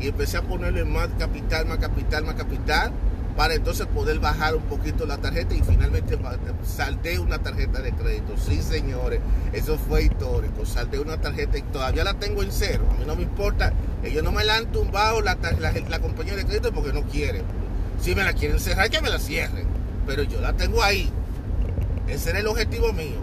y 0.00 0.08
empecé 0.08 0.36
a 0.38 0.42
ponerle 0.42 0.84
más 0.84 1.08
capital, 1.18 1.66
más 1.66 1.78
capital, 1.78 2.24
más 2.24 2.34
capital 2.34 2.92
para 3.38 3.54
entonces 3.54 3.86
poder 3.86 4.18
bajar 4.18 4.56
un 4.56 4.64
poquito 4.64 5.06
la 5.06 5.18
tarjeta 5.18 5.54
y 5.54 5.62
finalmente 5.62 6.18
saldé 6.64 7.20
una 7.20 7.38
tarjeta 7.38 7.80
de 7.80 7.92
crédito. 7.92 8.36
Sí, 8.36 8.60
señores, 8.60 9.20
eso 9.52 9.78
fue 9.78 10.02
histórico. 10.02 10.66
Saldé 10.66 10.98
una 10.98 11.20
tarjeta 11.20 11.56
y 11.56 11.62
todavía 11.62 12.02
la 12.02 12.14
tengo 12.14 12.42
en 12.42 12.50
cero. 12.50 12.84
A 12.90 12.94
mí 12.94 13.04
no 13.06 13.14
me 13.14 13.22
importa. 13.22 13.72
Ellos 14.02 14.24
no 14.24 14.32
me 14.32 14.44
la 14.44 14.56
han 14.56 14.72
tumbado 14.72 15.20
la, 15.22 15.36
compañía 16.00 16.34
de 16.34 16.46
crédito 16.46 16.72
porque 16.72 16.92
no 16.92 17.02
quieren. 17.02 17.44
Si 18.00 18.12
me 18.16 18.24
la 18.24 18.32
quieren 18.32 18.58
cerrar, 18.58 18.90
que 18.90 19.00
me 19.00 19.08
la 19.08 19.20
cierren. 19.20 19.68
Pero 20.04 20.24
yo 20.24 20.40
la 20.40 20.54
tengo 20.54 20.82
ahí. 20.82 21.08
Ese 22.08 22.30
era 22.30 22.40
el 22.40 22.46
objetivo 22.48 22.92
mío. 22.92 23.20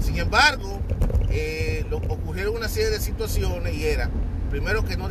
Sin 0.00 0.18
embargo, 0.18 0.80
eh, 1.30 1.86
ocurrieron 2.08 2.56
una 2.56 2.66
serie 2.66 2.90
de 2.90 2.98
situaciones 2.98 3.72
y 3.72 3.86
era, 3.86 4.10
primero 4.50 4.84
que 4.84 4.96
no 4.96 5.08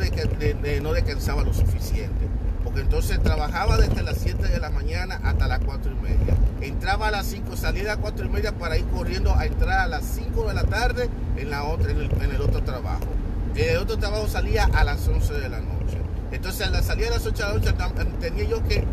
descansaba 0.92 1.44
lo 1.44 1.54
suficiente 1.54 2.28
porque 2.64 2.80
entonces 2.80 3.22
trabajaba 3.22 3.76
desde 3.76 4.02
las 4.02 4.18
7 4.18 4.46
de 4.48 4.58
la 4.58 4.70
mañana 4.70 5.20
hasta 5.24 5.48
las 5.48 5.60
4 5.60 5.92
y 5.92 5.94
media. 5.94 6.34
Entraba 6.60 7.08
a 7.08 7.10
las 7.10 7.26
5, 7.26 7.56
salía 7.56 7.82
a 7.82 7.86
las 7.86 7.96
4 7.98 8.26
y 8.26 8.28
media 8.28 8.52
para 8.52 8.76
ir 8.76 8.86
corriendo 8.86 9.34
a 9.34 9.46
entrar 9.46 9.80
a 9.80 9.86
las 9.86 10.04
5 10.04 10.48
de 10.48 10.54
la 10.54 10.64
tarde 10.64 11.08
en, 11.36 11.50
la 11.50 11.64
otra, 11.64 11.90
en, 11.90 11.98
el, 12.00 12.40
otro 12.40 12.62
trabajo. 12.62 13.06
El 13.54 13.78
otro 13.78 13.98
trabajo 13.98 14.28
salía 14.28 14.64
a 14.72 14.84
las 14.84 15.06
11 15.06 15.34
de 15.34 15.48
la 15.48 15.60
noche. 15.60 15.98
Entonces 16.30 16.66
a 16.66 16.70
la 16.70 16.82
salida 16.82 17.06
de 17.06 17.16
las 17.16 17.26
8 17.26 17.58
de 17.60 17.72
la 17.72 17.88
noche 17.88 18.04
tenía 18.20 18.44
yo 18.44 18.62
que, 18.64 18.84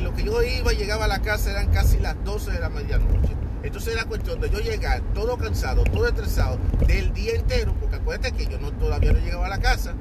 lo 0.00 0.14
que 0.14 0.22
yo 0.22 0.42
iba 0.42 0.72
y 0.72 0.76
llegaba 0.76 1.06
a 1.06 1.08
la 1.08 1.20
casa 1.20 1.50
eran 1.50 1.68
casi 1.72 1.98
las 1.98 2.16
12 2.24 2.52
de 2.52 2.60
la 2.60 2.68
medianoche. 2.68 3.34
Entonces 3.62 3.94
era 3.94 4.04
cuestión 4.04 4.40
de 4.40 4.50
yo 4.50 4.60
llegar 4.60 5.02
todo 5.14 5.36
cansado, 5.36 5.82
todo 5.84 6.06
estresado 6.06 6.58
del 6.86 7.12
día 7.12 7.34
entero, 7.34 7.74
porque 7.80 7.96
acuérdate 7.96 8.32
que 8.32 8.46
yo 8.46 8.58
no, 8.58 8.72
todavía 8.72 9.12
no 9.12 9.18
llegaba 9.18 9.46
a 9.46 9.50
la 9.50 9.58
casa. 9.58 9.94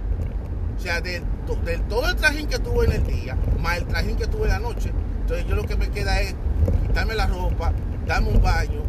O 0.77 0.79
sea, 0.79 1.01
del, 1.01 1.23
todo 1.89 2.09
el 2.09 2.15
trajín 2.15 2.47
que 2.47 2.59
tuve 2.59 2.85
en 2.85 2.91
el 2.93 3.07
día, 3.07 3.35
más 3.59 3.77
el 3.77 3.85
trajín 3.85 4.15
que 4.15 4.27
tuve 4.27 4.43
en 4.43 4.49
la 4.49 4.59
noche. 4.59 4.91
Entonces 5.21 5.45
yo 5.47 5.55
lo 5.55 5.63
que 5.63 5.75
me 5.75 5.89
queda 5.89 6.21
es 6.21 6.35
quitarme 6.87 7.15
la 7.15 7.27
ropa, 7.27 7.73
darme 8.05 8.29
un 8.29 8.41
baño. 8.41 8.83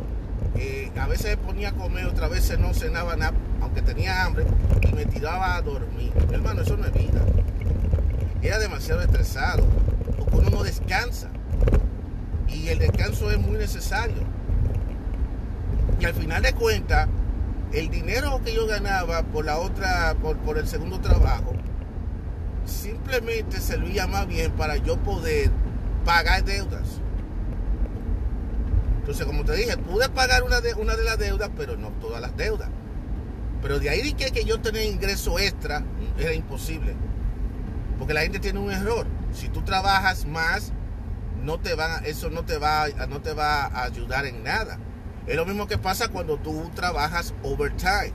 Eh, 0.57 0.91
a 0.99 1.07
veces 1.07 1.37
ponía 1.37 1.71
a 1.71 1.73
comer, 1.73 2.07
otras 2.07 2.31
veces 2.31 2.59
no 2.59 2.75
cenaba 2.75 3.17
nada, 3.17 3.33
aunque 3.61 3.83
tenía 3.83 4.25
hambre, 4.25 4.45
y 4.83 4.93
me 4.95 5.07
tiraba 5.07 5.57
a 5.57 5.63
dormir. 5.63 6.13
Hermano, 6.31 6.63
eso 6.63 6.77
no 6.77 6.87
es 6.87 6.93
vida. 6.93 7.23
Era 8.43 8.59
demasiado 8.59 9.01
estresado, 9.01 9.65
porque 10.17 10.37
uno 10.37 10.51
no 10.51 10.63
descansa. 10.63 11.29
Y 12.49 12.69
el 12.69 12.79
descanso 12.79 13.31
es 13.31 13.39
muy 13.39 13.57
necesario. 13.57 14.23
Y 16.01 16.05
al 16.05 16.15
final 16.15 16.43
de 16.43 16.53
cuentas, 16.53 17.09
el 17.73 17.91
dinero 17.91 18.41
que 18.45 18.55
yo 18.55 18.67
ganaba 18.67 19.23
por 19.23 19.45
la 19.45 19.59
otra, 19.59 20.15
por, 20.15 20.59
el 20.59 20.67
segundo 20.67 21.01
trabajo, 21.01 21.53
simplemente 22.69 23.61
servía 23.61 24.07
más 24.07 24.27
bien 24.27 24.53
para 24.53 24.77
yo 24.77 24.97
poder 24.99 25.51
pagar 26.05 26.45
deudas. 26.45 27.01
Entonces, 29.01 29.27
como 29.27 29.45
te 29.45 29.55
dije, 29.55 29.77
pude 29.79 30.09
pagar 30.11 30.43
una 30.43 30.61
de, 30.61 30.75
una 30.75 30.95
de 30.95 31.05
las 31.05 31.19
deudas, 31.19 31.51
pero 31.57 31.77
no 31.77 31.89
todas 31.93 32.21
las 32.21 32.37
deudas. 32.37 32.69
Pero 33.63 33.81
de 33.81 33.91
ahí 33.91 34.13
que, 34.13 34.31
que 34.31 34.45
yo 34.45 34.61
tenía 34.61 34.85
ingreso 34.85 35.39
extra 35.39 35.83
era 36.19 36.33
imposible. 36.33 36.95
Porque 37.99 38.15
la 38.15 38.21
gente 38.21 38.39
tiene 38.39 38.61
un 38.61 38.71
error. 38.71 39.07
Si 39.33 39.49
tú 39.49 39.63
trabajas 39.63 40.27
más, 40.27 40.73
no 41.43 41.59
te 41.59 41.75
va, 41.75 41.99
eso 42.05 42.31
no 42.31 42.45
te 42.45 42.59
va, 42.59 42.87
no 43.09 43.21
te 43.21 43.33
va 43.33 43.65
a 43.65 43.85
ayudar 43.85 44.27
en 44.27 44.43
nada. 44.43 44.79
Es 45.27 45.37
lo 45.37 45.45
mismo 45.45 45.67
que 45.67 45.79
pasa 45.79 46.09
cuando 46.09 46.39
tú 46.39 46.71
trabajas 46.75 47.35
overtime. 47.43 48.13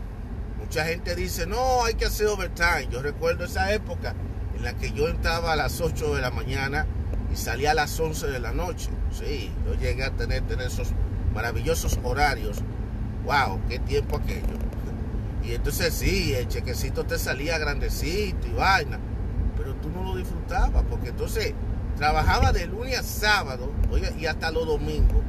Mucha 0.60 0.86
gente 0.86 1.16
dice, 1.16 1.46
no, 1.46 1.84
hay 1.84 1.96
que 1.96 2.06
hacer 2.06 2.28
overtime. 2.28 2.88
Yo 2.90 3.02
recuerdo 3.02 3.46
esa 3.46 3.74
época 3.74 4.16
en 4.56 4.64
la 4.64 4.74
que 4.74 4.92
yo 4.92 5.08
entraba 5.08 5.54
a 5.54 5.56
las 5.56 5.82
8 5.82 6.16
de 6.16 6.22
la 6.22 6.32
mañana 6.32 6.86
y 7.32 7.36
salía 7.36 7.72
a 7.72 7.74
las 7.74 8.00
11 8.00 8.28
de 8.28 8.40
la 8.40 8.52
noche. 8.52 8.90
Sí, 9.12 9.52
yo 9.66 9.76
llegué 9.76 10.04
a 10.04 10.12
tener, 10.12 10.42
tener 10.44 10.68
esos 10.68 10.90
maravillosos 11.34 12.00
horarios. 12.04 12.62
¡Wow! 13.26 13.60
¡Qué 13.70 13.80
tiempo 13.80 14.18
aquello! 14.18 14.58
Y 15.44 15.54
entonces 15.54 15.94
sí, 15.94 16.34
el 16.34 16.48
chequecito 16.48 17.06
te 17.06 17.18
salía 17.18 17.58
grandecito 17.58 18.48
y 18.48 18.54
vaina, 18.54 19.00
pero 19.58 19.76
tú 19.76 19.90
no 19.90 20.04
lo 20.04 20.16
disfrutabas 20.16 20.84
porque 20.90 21.10
entonces 21.10 21.54
trabajaba 21.98 22.54
de 22.54 22.66
lunes 22.68 22.98
a 22.98 23.04
sábado 23.04 23.72
y 24.18 24.26
hasta 24.26 24.52
los 24.52 24.66
domingos 24.66 25.22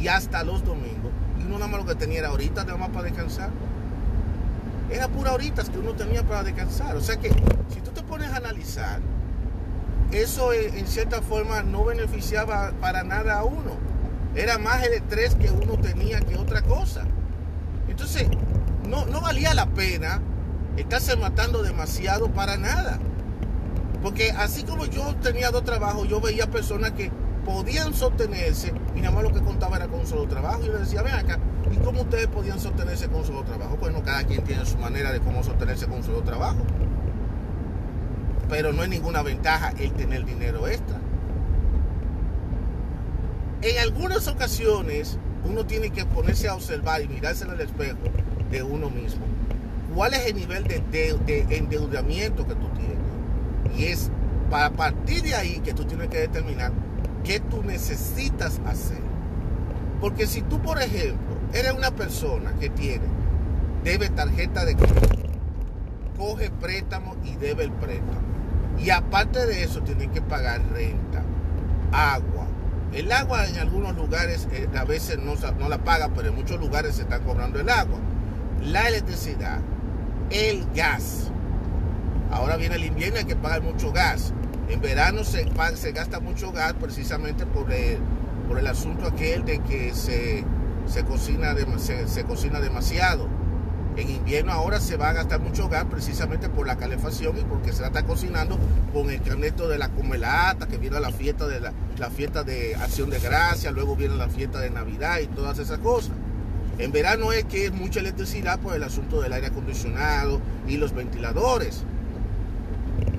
y 0.00 0.08
hasta 0.08 0.42
los 0.42 0.64
domingos. 0.64 1.12
Y 1.38 1.44
uno 1.44 1.58
nada 1.58 1.68
más 1.68 1.80
lo 1.80 1.86
que 1.86 1.94
tenía 1.96 2.20
era 2.20 2.28
ahorita 2.28 2.64
nada 2.64 2.78
más 2.78 2.88
para 2.90 3.04
descansar. 3.04 3.50
Era 4.90 5.08
pura 5.08 5.32
horitas 5.32 5.70
que 5.70 5.78
uno 5.78 5.94
tenía 5.94 6.22
para 6.22 6.42
descansar. 6.42 6.96
O 6.96 7.00
sea 7.00 7.16
que 7.16 7.30
si 7.72 7.80
tú 7.80 7.90
te 7.90 8.02
pones 8.02 8.30
a 8.30 8.36
analizar, 8.36 9.00
eso 10.12 10.52
en 10.52 10.86
cierta 10.86 11.22
forma 11.22 11.62
no 11.62 11.84
beneficiaba 11.84 12.72
para 12.80 13.02
nada 13.02 13.38
a 13.38 13.44
uno. 13.44 13.76
Era 14.34 14.58
más 14.58 14.82
el 14.84 14.94
estrés 14.94 15.34
que 15.34 15.50
uno 15.50 15.78
tenía 15.78 16.20
que 16.20 16.36
otra 16.36 16.62
cosa. 16.62 17.04
Entonces, 17.88 18.28
no, 18.88 19.06
no 19.06 19.20
valía 19.20 19.54
la 19.54 19.66
pena 19.66 20.20
estarse 20.76 21.16
matando 21.16 21.62
demasiado 21.62 22.30
para 22.32 22.56
nada. 22.56 22.98
Porque 24.02 24.32
así 24.32 24.64
como 24.64 24.86
yo 24.86 25.14
tenía 25.16 25.50
dos 25.50 25.64
trabajos, 25.64 26.08
yo 26.08 26.20
veía 26.20 26.46
personas 26.46 26.92
que 26.92 27.10
podían 27.44 27.94
sostenerse 27.94 28.72
y 28.94 29.00
nada 29.00 29.14
más 29.14 29.24
lo 29.24 29.32
que 29.32 29.40
contaba 29.40 29.76
era 29.76 29.86
con 29.88 30.00
un 30.00 30.06
solo 30.06 30.26
trabajo. 30.26 30.62
Y 30.62 30.66
yo 30.66 30.78
decía, 30.78 31.02
ven 31.02 31.14
acá, 31.14 31.38
¿y 31.70 31.76
cómo 31.76 32.02
ustedes 32.02 32.26
podían 32.26 32.58
sostenerse 32.58 33.08
con 33.08 33.20
un 33.20 33.26
solo 33.26 33.42
trabajo? 33.44 33.76
Bueno, 33.76 34.02
cada 34.02 34.24
quien 34.24 34.42
tiene 34.44 34.64
su 34.66 34.78
manera 34.78 35.12
de 35.12 35.20
cómo 35.20 35.42
sostenerse 35.42 35.86
con 35.86 35.98
un 35.98 36.04
solo 36.04 36.22
trabajo. 36.22 36.58
Pero 38.48 38.72
no 38.72 38.82
hay 38.82 38.88
ninguna 38.88 39.22
ventaja 39.22 39.72
el 39.78 39.92
tener 39.92 40.24
dinero 40.24 40.66
extra. 40.68 40.98
En 43.62 43.78
algunas 43.78 44.28
ocasiones 44.28 45.18
uno 45.44 45.64
tiene 45.64 45.90
que 45.90 46.04
ponerse 46.04 46.48
a 46.48 46.54
observar 46.54 47.02
y 47.02 47.08
mirarse 47.08 47.44
en 47.44 47.50
el 47.52 47.60
espejo 47.60 47.98
de 48.50 48.62
uno 48.62 48.90
mismo. 48.90 49.24
¿Cuál 49.94 50.14
es 50.14 50.26
el 50.26 50.34
nivel 50.34 50.64
de 50.64 50.82
endeudamiento 51.50 52.46
que 52.46 52.54
tú 52.54 52.68
tienes? 52.70 52.98
Y 53.76 53.86
es 53.86 54.10
para 54.50 54.70
partir 54.70 55.22
de 55.22 55.34
ahí 55.34 55.60
que 55.60 55.72
tú 55.72 55.84
tienes 55.84 56.08
que 56.08 56.18
determinar 56.18 56.72
qué 57.24 57.40
tú 57.40 57.62
necesitas 57.64 58.60
hacer. 58.66 59.02
Porque 60.00 60.26
si 60.26 60.42
tú, 60.42 60.60
por 60.60 60.80
ejemplo, 60.80 61.36
eres 61.52 61.72
una 61.72 61.90
persona 61.90 62.52
que 62.60 62.68
tiene, 62.68 63.04
debe 63.82 64.10
tarjeta 64.10 64.64
de 64.64 64.76
crédito, 64.76 65.30
coge 66.16 66.50
préstamo 66.50 67.16
y 67.24 67.34
debe 67.36 67.64
el 67.64 67.72
préstamo. 67.72 68.34
Y 68.78 68.90
aparte 68.90 69.46
de 69.46 69.62
eso, 69.62 69.80
tiene 69.82 70.10
que 70.10 70.20
pagar 70.20 70.60
renta, 70.72 71.22
agua. 71.92 72.46
El 72.92 73.10
agua 73.10 73.46
en 73.46 73.58
algunos 73.58 73.96
lugares 73.96 74.46
eh, 74.52 74.68
a 74.76 74.84
veces 74.84 75.18
no, 75.18 75.34
no 75.58 75.68
la 75.68 75.78
paga, 75.78 76.10
pero 76.14 76.28
en 76.28 76.34
muchos 76.34 76.60
lugares 76.60 76.96
se 76.96 77.02
está 77.02 77.20
cobrando 77.20 77.58
el 77.58 77.68
agua. 77.68 77.98
La 78.62 78.88
electricidad, 78.88 79.58
el 80.30 80.66
gas. 80.74 81.30
Ahora 82.30 82.56
viene 82.56 82.76
el 82.76 82.84
invierno, 82.84 83.18
hay 83.18 83.24
que 83.24 83.36
pagar 83.36 83.62
mucho 83.62 83.92
gas. 83.92 84.32
En 84.68 84.80
verano 84.80 85.24
se, 85.24 85.46
se 85.74 85.92
gasta 85.92 86.20
mucho 86.20 86.50
gas 86.50 86.72
precisamente 86.74 87.44
por 87.44 87.70
el, 87.70 87.98
por 88.48 88.58
el 88.58 88.66
asunto 88.66 89.06
aquel 89.06 89.44
de 89.44 89.58
que 89.60 89.94
se, 89.94 90.44
se 90.86 91.04
cocina 91.04 91.54
se, 91.78 92.24
cocina 92.24 92.60
demasiado. 92.60 93.28
En 93.96 94.10
invierno 94.10 94.52
ahora 94.52 94.80
se 94.80 94.96
va 94.96 95.10
a 95.10 95.12
gastar 95.12 95.40
mucho 95.40 95.68
gas 95.68 95.84
precisamente 95.84 96.48
por 96.48 96.66
la 96.66 96.76
calefacción 96.76 97.38
y 97.38 97.42
porque 97.42 97.72
se 97.72 97.84
está 97.84 98.04
cocinando 98.04 98.58
con 98.92 99.10
el 99.10 99.20
caneto 99.22 99.68
de 99.68 99.78
la 99.78 99.90
comelata, 99.90 100.66
que 100.66 100.78
viene 100.78 100.98
la 100.98 101.12
fiesta 101.12 101.46
de 101.46 101.60
la, 101.60 101.72
la, 101.98 102.10
fiesta 102.10 102.42
de 102.42 102.74
acción 102.74 103.10
de 103.10 103.20
gracia, 103.20 103.70
luego 103.70 103.94
viene 103.94 104.16
la 104.16 104.28
fiesta 104.28 104.58
de 104.60 104.70
Navidad 104.70 105.20
y 105.20 105.26
todas 105.28 105.58
esas 105.58 105.78
cosas. 105.78 106.12
En 106.78 106.90
verano 106.90 107.32
es 107.32 107.44
que 107.44 107.66
es 107.66 107.72
mucha 107.72 108.00
electricidad 108.00 108.58
por 108.58 108.74
el 108.74 108.82
asunto 108.82 109.20
del 109.20 109.32
aire 109.32 109.48
acondicionado 109.48 110.40
y 110.66 110.76
los 110.76 110.92
ventiladores 110.92 111.84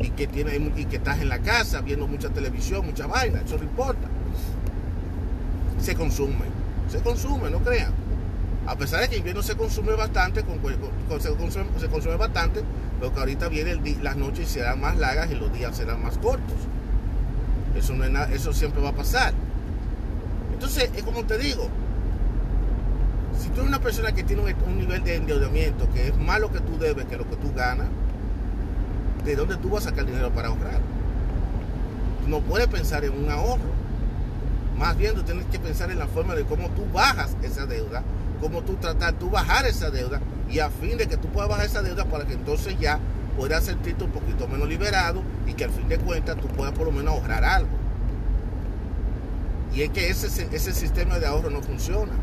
y 0.06 0.10
que, 0.12 0.28
tiene, 0.28 0.56
y 0.76 0.86
que 0.86 0.98
estás 0.98 1.20
en 1.20 1.30
la 1.30 1.40
casa 1.40 1.82
viendo 1.82 2.08
mucha 2.08 2.30
televisión, 2.30 2.86
mucha 2.86 3.08
vaina, 3.08 3.42
eso 3.44 3.58
no 3.58 3.64
importa. 3.64 4.08
Se 5.82 5.96
consume, 5.96 6.46
se 6.90 7.00
consume, 7.00 7.50
no 7.50 7.60
crean. 7.60 7.92
A 8.68 8.76
pesar 8.76 9.02
de 9.02 9.08
que 9.08 9.16
en 9.16 9.20
invierno 9.20 9.42
se 9.42 9.56
consume 9.56 9.94
bastante, 9.94 10.42
se, 10.42 10.46
consume, 11.36 11.66
se, 11.80 11.88
consume, 11.88 12.16
bastante, 12.18 12.62
pero 13.00 13.14
que 13.14 13.20
ahorita 13.20 13.48
viene 13.48 13.76
las 14.02 14.16
noches 14.16 14.48
serán 14.48 14.80
más 14.80 14.96
largas 14.98 15.32
y 15.32 15.36
los 15.36 15.52
días 15.52 15.76
serán 15.76 16.04
más 16.04 16.18
cortos. 16.20 16.56
Eso, 17.76 17.94
no 17.94 18.04
es 18.04 18.12
nada, 18.12 18.32
eso 18.32 18.54
siempre 18.54 18.82
va 18.82 18.90
a 18.90 18.96
pasar. 18.96 19.34
Entonces, 20.54 20.90
es 20.96 21.04
como 21.04 21.26
te 21.26 21.38
digo, 21.40 21.68
si 23.40 23.50
tú 23.50 23.56
eres 23.56 23.68
una 23.68 23.80
persona 23.80 24.12
que 24.12 24.24
tiene 24.24 24.44
un, 24.44 24.54
un 24.68 24.78
nivel 24.78 25.04
de 25.04 25.16
endeudamiento 25.16 25.90
que 25.92 26.10
es 26.10 26.18
más 26.18 26.40
lo 26.40 26.52
que 26.52 26.60
tú 26.60 26.78
debes 26.78 27.06
que 27.06 27.18
lo 27.18 27.28
que 27.28 27.36
tú 27.38 27.52
ganas, 27.56 27.88
¿de 29.26 29.36
dónde 29.36 29.58
tú 29.58 29.70
vas 29.70 29.86
a 29.86 29.90
sacar 29.90 30.06
dinero 30.06 30.30
para 30.32 30.50
ahorrar? 30.50 30.80
no 32.28 32.42
puedes 32.42 32.68
pensar 32.68 33.06
en 33.06 33.12
un 33.12 33.30
ahorro. 33.30 33.76
Más 34.78 34.98
bien 34.98 35.16
tú 35.16 35.24
tienes 35.24 35.46
que 35.46 35.60
pensar 35.60 35.90
en 35.92 36.00
la 36.00 36.08
forma 36.08 36.36
de 36.36 36.44
cómo 36.44 36.70
tú 36.70 36.86
bajas 36.92 37.36
esa 37.44 37.66
deuda, 37.66 38.04
cómo 38.42 38.62
tú 38.62 38.76
tratar, 38.76 39.14
tú 39.14 39.30
bajar 39.30 39.66
esa 39.66 39.90
deuda 39.90 40.20
y 40.50 40.60
a 40.60 40.70
fin 40.70 40.98
de 40.98 41.08
que 41.08 41.18
tú 41.18 41.30
puedas 41.30 41.50
bajar 41.50 41.66
esa 41.66 41.82
deuda 41.82 42.06
para 42.06 42.26
que 42.26 42.34
entonces 42.34 42.78
ya 42.80 43.00
puedas 43.38 43.64
sentirte 43.64 44.04
un 44.04 44.12
poquito 44.12 44.48
menos 44.48 44.68
liberado 44.68 45.22
y 45.48 45.54
que 45.54 45.66
al 45.66 45.72
fin 45.72 45.88
de 45.88 45.98
cuentas 45.98 46.38
tú 46.38 46.48
puedas 46.48 46.74
por 46.74 46.86
lo 46.86 46.92
menos 46.92 47.14
ahorrar 47.14 47.44
algo. 47.44 47.70
Y 49.74 49.82
es 49.82 49.90
que 49.90 50.10
ese, 50.10 50.48
ese 50.52 50.74
sistema 50.74 51.20
de 51.20 51.28
ahorro 51.28 51.50
no 51.50 51.62
funciona. 51.62 52.14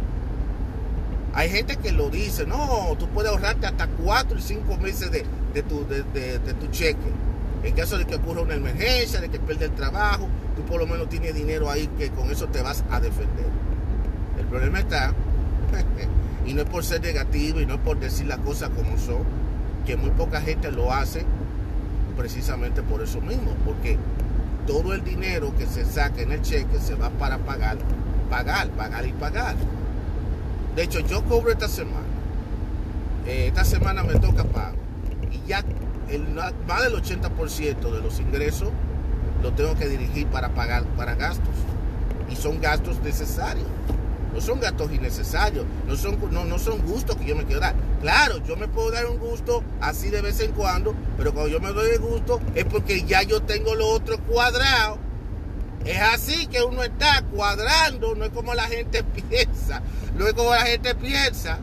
Hay 1.35 1.49
gente 1.49 1.76
que 1.76 1.92
lo 1.92 2.11
dice, 2.11 2.47
no, 2.47 2.94
tú 2.99 3.09
puedes 3.09 3.30
ahorrarte 3.30 3.66
hasta 3.66 3.87
cuatro 3.87 4.38
y 4.38 4.42
cinco 4.42 4.76
meses 4.76 5.11
de, 5.11 5.25
de 5.52 5.62
tu, 5.62 5.87
de, 5.87 6.38
tu 6.61 6.66
cheque. 6.68 6.99
En 7.62 7.75
caso 7.75 7.97
de 7.99 8.04
que 8.06 8.16
ocurra 8.16 8.42
una 8.42 8.54
emergencia, 8.54 9.21
de 9.21 9.28
que 9.28 9.38
pierda 9.38 9.66
el 9.66 9.73
trabajo, 9.73 10.28
tú 10.56 10.62
por 10.62 10.80
lo 10.80 10.87
menos 10.87 11.09
tienes 11.09 11.35
dinero 11.35 11.71
ahí 11.71 11.88
que 11.99 12.11
con 12.11 12.30
eso 12.30 12.49
te 12.49 12.61
vas 12.61 12.85
a 12.90 13.00
defender. 13.00 13.47
El 14.38 14.47
problema 14.47 14.80
está, 14.80 15.14
y 16.47 16.54
no 16.54 16.62
es 16.62 16.68
por 16.68 16.85
ser 16.85 17.02
negativo 17.02 17.61
y 17.61 17.66
no 17.66 17.75
es 17.75 17.80
por 17.80 18.00
decir 18.00 18.26
las 18.26 18.38
cosas 18.38 18.71
como 18.71 18.99
son, 18.99 19.23
que 19.87 19.97
muy 19.97 20.11
poca 20.11 20.40
gente 20.40 20.71
lo 20.73 20.92
hace 20.92 21.25
precisamente 22.16 22.82
por 22.82 23.02
eso 23.02 23.21
mismo, 23.21 23.54
porque 23.64 23.99
todo 24.66 24.92
el 24.92 25.04
dinero 25.04 25.54
que 25.56 25.66
se 25.66 25.85
saca 25.85 26.23
en 26.23 26.32
el 26.32 26.42
cheque 26.42 26.78
se 26.78 26.94
va 26.94 27.11
para 27.11 27.38
pagar, 27.38 27.78
pagar, 28.28 28.68
pagar 28.71 29.06
y 29.06 29.12
pagar. 29.12 29.56
De 30.76 30.85
hecho, 30.85 31.00
yo 31.00 31.23
cobro 31.25 31.52
esta 31.52 31.68
semana. 31.68 32.06
Eh, 33.26 33.47
esta 33.49 33.64
semana 33.64 34.02
me 34.02 34.14
toca 34.14 34.44
pago. 34.44 34.82
Ya 35.47 35.65
el, 36.09 36.27
más 36.67 36.83
del 36.83 36.95
80% 36.95 37.91
de 37.91 38.01
los 38.01 38.21
ingresos 38.21 38.69
lo 39.43 39.53
tengo 39.53 39.75
que 39.75 39.89
dirigir 39.89 40.27
para 40.29 40.51
pagar 40.51 40.85
para 40.97 41.15
gastos. 41.15 41.55
Y 42.31 42.37
son 42.37 42.61
gastos 42.61 43.01
necesarios. 43.03 43.67
No 44.33 44.41
son 44.41 44.61
gastos 44.61 44.91
innecesarios. 44.93 45.67
No 45.87 45.97
son, 45.97 46.19
no, 46.31 46.45
no 46.45 46.59
son 46.59 46.81
gustos 46.87 47.17
que 47.17 47.27
yo 47.27 47.37
me 47.37 47.45
quiero 47.45 47.61
dar. 47.61 47.75
Claro, 48.01 48.39
yo 48.47 48.57
me 48.57 48.67
puedo 48.69 48.91
dar 48.91 49.07
un 49.07 49.19
gusto 49.19 49.63
así 49.81 50.09
de 50.09 50.23
vez 50.23 50.41
en 50.41 50.53
cuando. 50.53 50.95
Pero 51.19 51.35
cuando 51.35 51.51
yo 51.51 51.61
me 51.61 51.73
doy 51.73 51.91
el 51.91 51.99
gusto 51.99 52.41
es 52.55 52.65
porque 52.65 53.05
ya 53.05 53.23
yo 53.23 53.43
tengo 53.43 53.75
lo 53.75 53.89
otro 53.89 54.19
cuadrado. 54.21 54.99
Es 55.85 56.01
así 56.01 56.47
que 56.47 56.63
uno 56.63 56.83
está 56.83 57.23
cuadrando. 57.33 58.15
No 58.15 58.25
es 58.25 58.31
como 58.31 58.55
la 58.55 58.65
gente 58.65 59.05
piensa. 59.29 59.83
No 60.17 60.27
es 60.27 60.33
como 60.33 60.51
la 60.51 60.63
gente 60.63 60.95
piensa. 60.95 61.59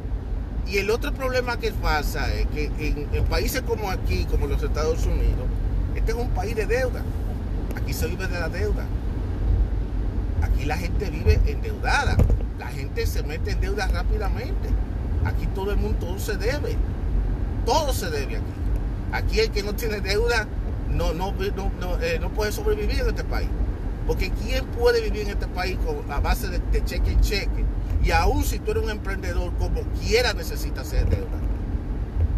Y 0.70 0.78
el 0.78 0.92
otro 0.92 1.12
problema 1.12 1.58
que 1.58 1.72
pasa 1.72 2.32
es 2.32 2.46
que 2.48 2.66
en, 2.78 3.26
países 3.26 3.64
como 3.64 3.90
aquí, 3.90 4.26
como 4.26 4.46
los 4.46 4.62
Estados 4.62 5.04
Unidos, 5.08 5.48
este 5.96 6.12
es 6.12 6.18
un 6.18 6.30
país 6.30 6.56
de 6.56 6.68
deuda. 6.68 7.02
Aquí 7.76 7.92
se 7.92 8.06
vive 8.06 8.28
de 8.28 8.40
la 8.40 8.50
deuda. 8.50 8.86
Aquí 10.44 10.66
la 10.66 10.78
gente 10.78 11.10
vive 11.10 11.42
endeudada. 11.48 12.16
La 12.60 12.68
gente 12.68 13.08
se 13.08 13.24
mete 13.24 13.52
en 13.52 13.62
deuda 13.62 13.88
rápidamente. 13.88 14.70
Aquí 15.26 15.48
todo 15.56 15.72
el 15.72 15.78
mundo 15.78 16.20
se 16.20 16.38
debe. 16.38 16.78
Todo 17.66 17.92
se 17.92 18.12
debe 18.12 18.38
aquí. 18.38 18.46
Aquí 19.12 19.40
el 19.40 19.50
que 19.50 19.64
no 19.64 19.74
tiene 19.74 20.02
deuda 20.02 20.48
no, 20.88 21.14
no, 21.14 21.32
no, 21.34 21.98
eh, 22.00 22.22
puede 22.36 22.52
sobrevivir 22.52 23.00
en 23.00 23.08
este 23.08 23.24
país. 23.24 23.50
Porque 24.10 24.32
¿quién 24.32 24.66
puede 24.66 25.01
vivir 25.01 25.22
en 25.22 25.30
este 25.30 25.46
país 25.46 25.78
con 25.86 25.96
la 26.08 26.20
base 26.20 26.48
de, 26.50 26.84
cheque 26.84 27.12
en 27.12 27.22
cheque? 27.22 27.63
Y 28.04 28.10
aún 28.10 28.44
si 28.44 28.58
tú 28.58 28.72
eres 28.72 28.82
un 28.82 28.89
emprendedor, 28.89 29.54
como 29.60 29.84
quiera 30.01 30.34
necesitas 30.34 30.88
hacer 30.88 31.08
deuda. 31.08 31.38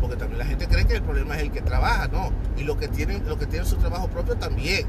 Porque 0.02 0.18
también 0.18 0.40
la 0.40 0.46
gente 0.46 0.68
cree 0.68 0.84
que 0.84 0.96
el 0.96 1.02
problema 1.02 1.38
es 1.38 1.44
el 1.44 1.52
que 1.54 1.62
trabaja, 1.62 2.10
no. 2.10 2.34
Y 2.58 2.66
los 2.66 2.76
que 2.76 2.90
tienen, 2.90 3.26
los 3.26 3.38
que 3.38 3.46
tienen 3.46 3.66
su 3.66 3.78
trabajo 3.78 4.10
propio 4.10 4.36
también. 4.36 4.86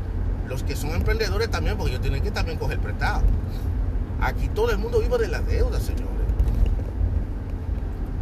Los 0.49 0.65
que 0.65 0.75
son 0.75 0.91
emprendedores 0.91 1.49
también, 1.53 1.77
porque 1.77 1.93
ellos 1.93 2.03
tienen 2.03 2.21
que 2.21 2.33
también 2.33 2.59
coger 2.59 2.81
prestado. 2.81 3.23
Aquí 4.21 4.49
todo 4.49 4.73
el 4.73 4.79
mundo 4.79 4.99
vive 4.99 5.19
de 5.19 5.29
la 5.29 5.41
deuda, 5.41 5.79
señores. 5.79 6.09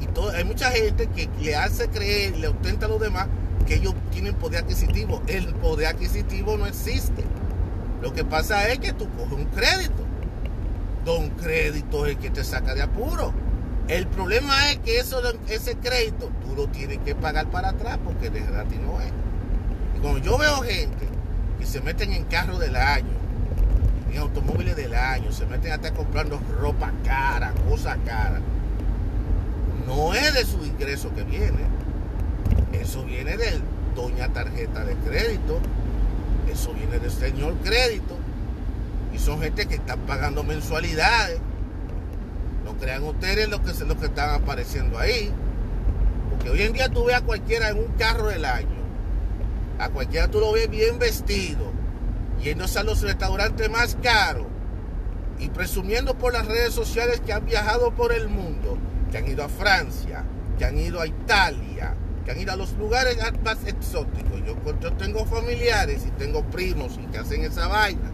Y 0.03 0.07
todo, 0.09 0.33
hay 0.33 0.45
mucha 0.45 0.71
gente 0.71 1.07
que 1.07 1.31
le 1.41 1.57
hace 1.57 1.89
creer, 1.89 2.37
le 2.37 2.49
ostenta 2.49 2.85
a 2.85 2.89
los 2.91 3.01
demás 3.01 3.27
que 3.67 3.77
ellos 3.77 3.95
tienen 4.11 4.35
poder 4.35 4.65
adquisitivo. 4.65 5.23
El 5.29 5.47
poder 5.55 5.87
adquisitivo 5.87 6.59
no 6.59 6.67
existe. 6.67 7.25
Lo 8.03 8.13
que 8.13 8.25
pasa 8.25 8.69
es 8.69 8.79
que 8.79 8.93
tú 8.93 9.09
coges 9.17 9.33
un 9.33 9.45
crédito 9.47 10.11
don 11.05 11.31
crédito 11.31 12.07
es 12.07 12.13
el 12.13 12.19
que 12.19 12.31
te 12.31 12.45
saca 12.45 12.75
de 12.75 12.83
apuro. 12.83 13.33
El 13.89 14.07
problema 14.07 14.71
es 14.71 14.79
que 14.79 14.99
eso, 14.99 15.21
ese 15.49 15.77
crédito 15.77 16.31
tú 16.45 16.55
lo 16.55 16.69
tienes 16.69 16.99
que 16.99 17.15
pagar 17.15 17.51
para 17.51 17.71
atrás 17.71 17.99
porque 18.05 18.31
de 18.31 18.41
gratis 18.41 18.79
no 18.79 19.01
es. 19.01 19.13
Y 19.97 20.01
cuando 20.01 20.19
yo 20.21 20.39
veo 20.39 20.63
gente 20.63 21.09
que 21.59 21.67
se 21.67 21.81
meten 21.81 22.13
en 22.13 22.25
carros 22.25 22.61
del 22.61 22.77
año, 22.77 23.09
en 24.13 24.19
automóviles 24.19 24.77
del 24.77 24.95
año, 24.95 25.33
se 25.33 25.47
meten 25.47 25.73
hasta 25.73 25.93
comprando 25.93 26.41
ropa 26.61 26.93
cara, 27.05 27.53
cosas 27.69 27.99
caras, 28.05 28.41
no 29.87 30.15
es 30.15 30.35
de 30.35 30.45
su 30.45 30.65
ingreso 30.65 31.13
que 31.15 31.25
viene. 31.25 31.81
Eso 32.73 33.05
viene 33.05 33.37
de 33.37 33.61
doña 33.95 34.29
tarjeta 34.29 34.85
de 34.85 34.95
crédito, 34.97 35.61
eso 36.51 36.73
viene 36.75 36.99
del 36.99 37.11
señor 37.11 37.55
crédito 37.63 38.17
y 39.13 39.19
son 39.19 39.41
gente 39.41 39.67
que 39.67 39.77
están 39.77 40.01
pagando 40.01 40.43
mensualidades. 40.43 41.41
No 42.65 42.77
crean 42.77 43.03
ustedes 43.05 43.49
lo 43.49 43.63
que, 43.63 43.73
lo 43.85 43.99
que 43.99 44.07
están 44.07 44.31
apareciendo 44.31 44.99
ahí. 44.99 45.33
Porque 46.31 46.51
hoy 46.51 46.63
en 46.63 46.73
día 46.73 46.89
tú 46.89 47.05
ves 47.05 47.17
a 47.17 47.23
cualquiera 47.23 47.71
en 47.71 47.79
un 47.79 47.93
carro 47.99 48.29
del 48.29 48.45
año. 48.45 48.81
A 49.79 49.89
cualquiera 49.89 50.29
tú 50.29 50.41
lo 50.41 50.53
ves 50.53 50.71
bien 50.71 50.99
vestido. 50.99 51.73
Yéndose 52.43 52.79
a 52.79 52.83
los 52.83 53.03
restaurantes 53.03 53.69
más 53.71 53.97
caros. 54.03 54.47
Y 55.39 55.49
presumiendo 55.49 56.17
por 56.17 56.33
las 56.33 56.47
redes 56.47 56.75
sociales 56.75 57.21
que 57.25 57.33
han 57.33 57.47
viajado 57.47 57.93
por 57.93 58.13
el 58.13 58.29
mundo. 58.29 58.79
Que 59.11 59.19
han 59.19 59.27
ido 59.27 59.43
a 59.43 59.49
Francia. 59.49 60.25
Que 60.59 60.65
han 60.65 60.79
ido 60.79 61.01
a 61.01 61.07
Italia. 61.07 61.95
Han 62.31 62.41
ido 62.41 62.53
a 62.53 62.57
los 62.57 62.73
lugares 62.75 63.19
más 63.45 63.59
exóticos. 63.67 64.41
Yo, 64.47 64.57
yo 64.81 64.93
tengo 64.95 65.25
familiares 65.27 66.05
y 66.07 66.11
tengo 66.13 66.43
primos 66.45 66.99
y 67.03 67.07
que 67.11 67.19
hacen 67.19 67.43
esa 67.45 67.69
vaina 67.69 68.11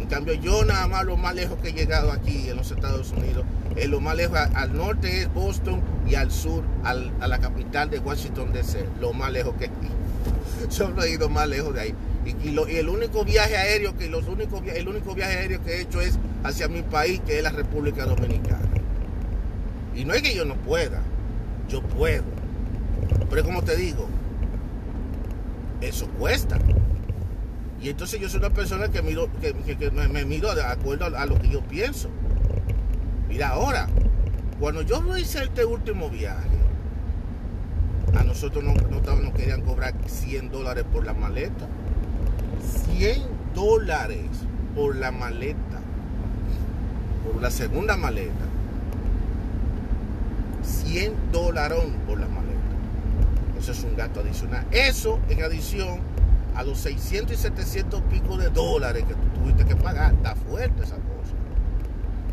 en 0.00 0.06
cambio, 0.06 0.34
yo 0.34 0.64
nada 0.64 0.86
más 0.88 1.04
lo 1.04 1.16
más 1.16 1.34
lejos 1.34 1.58
que 1.60 1.68
he 1.68 1.72
llegado 1.72 2.10
aquí 2.10 2.48
en 2.48 2.56
los 2.56 2.70
Estados 2.70 3.12
Unidos, 3.12 3.44
es 3.76 3.88
lo 3.88 4.00
más 4.00 4.16
lejos 4.16 4.38
al 4.38 4.74
norte 4.74 5.22
es 5.22 5.32
Boston 5.32 5.82
y 6.08 6.14
al 6.14 6.30
sur 6.30 6.64
a 6.84 6.94
la 6.94 7.38
capital 7.38 7.90
de 7.90 7.98
Washington 7.98 8.52
DC, 8.52 8.86
lo 8.98 9.12
más 9.12 9.30
lejos 9.30 9.54
que 9.56 9.66
aquí. 9.66 9.88
Solo 10.70 11.02
he 11.02 11.10
ido 11.10 11.28
más 11.28 11.48
lejos 11.48 11.74
de 11.74 11.80
ahí. 11.80 11.94
Y, 12.42 12.76
el 12.76 12.88
único 12.88 13.24
viaje 13.24 13.56
aéreo 13.56 13.96
que 13.96 14.08
los 14.08 14.26
únicos 14.26 14.62
el 14.66 14.88
único 14.88 15.14
viaje 15.14 15.38
aéreo 15.38 15.62
que 15.62 15.76
he 15.76 15.80
hecho 15.82 16.00
es 16.00 16.18
hacia 16.44 16.68
mi 16.68 16.82
país, 16.82 17.20
que 17.26 17.36
es 17.38 17.42
la 17.42 17.50
República 17.50 18.06
Dominicana. 18.06 18.68
Y 19.94 20.04
no 20.04 20.14
es 20.14 20.22
que 20.22 20.34
yo 20.34 20.44
no 20.44 20.54
pueda, 20.54 21.02
yo 21.68 21.82
puedo. 21.82 22.39
Pero 23.30 23.44
como 23.44 23.62
te 23.62 23.76
digo, 23.76 24.08
eso 25.80 26.08
cuesta. 26.18 26.58
Y 27.80 27.88
entonces 27.88 28.20
yo 28.20 28.28
soy 28.28 28.40
una 28.40 28.50
persona 28.50 28.88
que, 28.88 29.00
miro, 29.00 29.30
que, 29.40 29.54
me, 29.90 30.24
miro 30.24 30.54
de 30.54 30.62
acuerdo 30.62 31.06
a, 31.16 31.26
lo 31.26 31.40
que 31.40 31.48
yo 31.48 31.62
pienso. 31.62 32.10
Mira, 33.28 33.50
ahora, 33.50 33.88
cuando 34.58 34.82
yo 34.82 35.16
hice 35.16 35.44
este 35.44 35.64
último 35.64 36.10
viaje, 36.10 36.48
a 38.18 38.24
nosotros 38.24 38.64
no, 38.64 38.74
no, 38.74 39.32
querían 39.32 39.62
cobrar 39.62 39.94
100 40.06 40.50
dólares 40.50 40.84
por 40.92 41.06
la 41.06 41.14
maleta. 41.14 41.68
100 42.98 43.22
dólares 43.54 44.26
por 44.74 44.96
la 44.96 45.10
maleta. 45.12 45.80
Por 47.24 47.40
la 47.40 47.50
segunda 47.50 47.96
maleta. 47.96 48.44
100 50.62 51.14
dólares 51.32 51.78
por 52.06 52.20
la 52.20 52.26
maleta. 52.26 52.59
Eso 53.60 53.72
es 53.72 53.84
un 53.84 53.94
gasto 53.94 54.20
adicional. 54.20 54.64
Eso 54.70 55.20
en 55.28 55.42
adición 55.42 56.00
a 56.54 56.62
los 56.62 56.78
600 56.78 57.36
y 57.36 57.40
700 57.42 58.00
pico 58.04 58.38
de 58.38 58.48
dólares 58.48 59.04
que 59.06 59.12
tú 59.12 59.40
tuviste 59.40 59.66
que 59.66 59.76
pagar. 59.76 60.14
Está 60.14 60.34
fuerte 60.34 60.82
esa 60.82 60.94
cosa. 60.94 61.34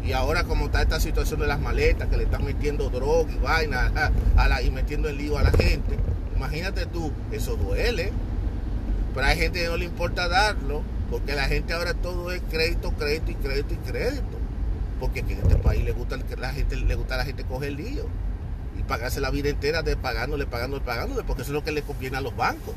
Y 0.05 0.13
ahora 0.13 0.45
como 0.45 0.67
está 0.67 0.81
esta 0.81 1.01
situación 1.01 1.41
de 1.41 1.47
las 1.47 1.59
maletas, 1.59 2.07
que 2.07 2.15
le 2.15 2.23
están 2.23 2.45
metiendo 2.45 2.89
droga 2.89 3.29
y 3.29 3.39
vaina 3.39 3.91
a 4.37 4.47
la, 4.47 4.61
y 4.61 4.71
metiendo 4.71 5.09
el 5.09 5.17
lío 5.17 5.37
a 5.37 5.43
la 5.43 5.51
gente, 5.51 5.97
imagínate 6.37 6.85
tú, 6.85 7.11
eso 7.33 7.57
duele. 7.57 8.13
Pero 9.13 9.27
hay 9.27 9.37
gente 9.37 9.63
que 9.63 9.67
no 9.67 9.75
le 9.75 9.83
importa 9.83 10.29
darlo, 10.29 10.81
porque 11.11 11.35
la 11.35 11.43
gente 11.43 11.73
ahora 11.73 11.93
todo 11.93 12.31
es 12.31 12.41
crédito, 12.49 12.93
crédito 12.93 13.31
y 13.31 13.35
crédito 13.35 13.73
y 13.73 13.77
crédito. 13.77 14.37
Porque 15.01 15.19
en 15.19 15.31
este 15.31 15.57
país 15.57 15.83
le 15.83 15.91
gusta, 15.91 16.17
la 16.37 16.53
gente, 16.53 16.77
le 16.77 16.95
gusta 16.95 17.15
a 17.15 17.17
la 17.17 17.25
gente 17.25 17.43
coger 17.43 17.73
lío 17.73 18.05
y 18.77 18.83
pagarse 18.83 19.21
la 19.21 19.29
vida 19.29 19.49
entera 19.49 19.81
de 19.81 19.95
pagándole, 19.95 20.45
pagándole, 20.45 20.83
pagándole, 20.83 21.23
porque 21.23 21.43
eso 21.43 21.51
es 21.51 21.55
lo 21.55 21.63
que 21.63 21.71
le 21.71 21.83
conviene 21.83 22.17
a 22.17 22.21
los 22.21 22.35
bancos 22.35 22.75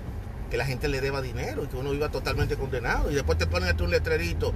que 0.50 0.56
la 0.56 0.66
gente 0.66 0.88
le 0.88 1.00
deba 1.00 1.22
dinero 1.22 1.64
y 1.64 1.68
que 1.68 1.76
uno 1.76 1.92
viva 1.92 2.10
totalmente 2.10 2.56
condenado. 2.56 3.10
Y 3.10 3.14
después 3.14 3.38
te 3.38 3.46
ponen 3.46 3.80
un 3.80 3.90
letrerito. 3.90 4.52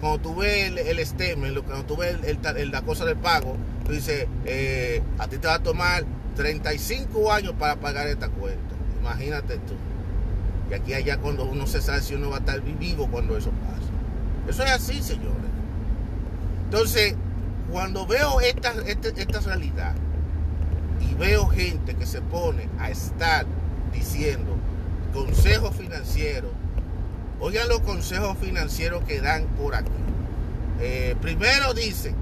Cuando 0.00 0.18
tú 0.18 0.36
ves 0.36 0.68
el, 0.68 0.78
el 0.78 1.06
STEM, 1.06 1.40
cuando 1.62 1.84
tú 1.84 1.96
ves 1.98 2.16
la 2.72 2.82
cosa 2.82 3.04
del 3.04 3.18
pago, 3.18 3.56
tú 3.84 3.92
dices, 3.92 4.26
eh, 4.46 5.02
a 5.18 5.28
ti 5.28 5.36
te 5.36 5.46
va 5.46 5.54
a 5.54 5.62
tomar 5.62 6.04
35 6.36 7.30
años 7.32 7.54
para 7.58 7.76
pagar 7.76 8.06
esta 8.08 8.28
cuenta. 8.28 8.74
Imagínate 9.00 9.58
tú. 9.58 9.74
Y 10.70 10.74
aquí 10.74 10.94
allá 10.94 11.18
cuando 11.18 11.44
uno 11.44 11.66
se 11.66 11.82
sabe 11.82 12.00
si 12.00 12.14
uno 12.14 12.30
va 12.30 12.36
a 12.36 12.40
estar 12.40 12.60
vivo 12.62 13.08
cuando 13.10 13.36
eso 13.36 13.50
pasa. 13.50 13.90
Eso 14.48 14.64
es 14.64 14.70
así, 14.70 15.02
señores. 15.02 15.36
Entonces, 16.64 17.14
cuando 17.70 18.06
veo 18.06 18.40
esta, 18.40 18.72
esta, 18.86 19.08
esta 19.08 19.40
realidad 19.40 19.94
y 21.00 21.14
veo 21.14 21.46
gente 21.46 21.94
que 21.94 22.06
se 22.06 22.20
pone 22.20 22.68
a 22.78 22.90
estar 22.90 23.46
diciendo 23.92 24.56
consejos 25.12 25.74
financieros. 25.74 26.50
Oigan 27.40 27.68
los 27.68 27.80
consejos 27.80 28.36
financieros 28.38 29.02
que 29.04 29.20
dan 29.20 29.46
por 29.56 29.74
aquí. 29.74 29.90
Eh, 30.80 31.16
primero 31.20 31.74
dice, 31.74 32.14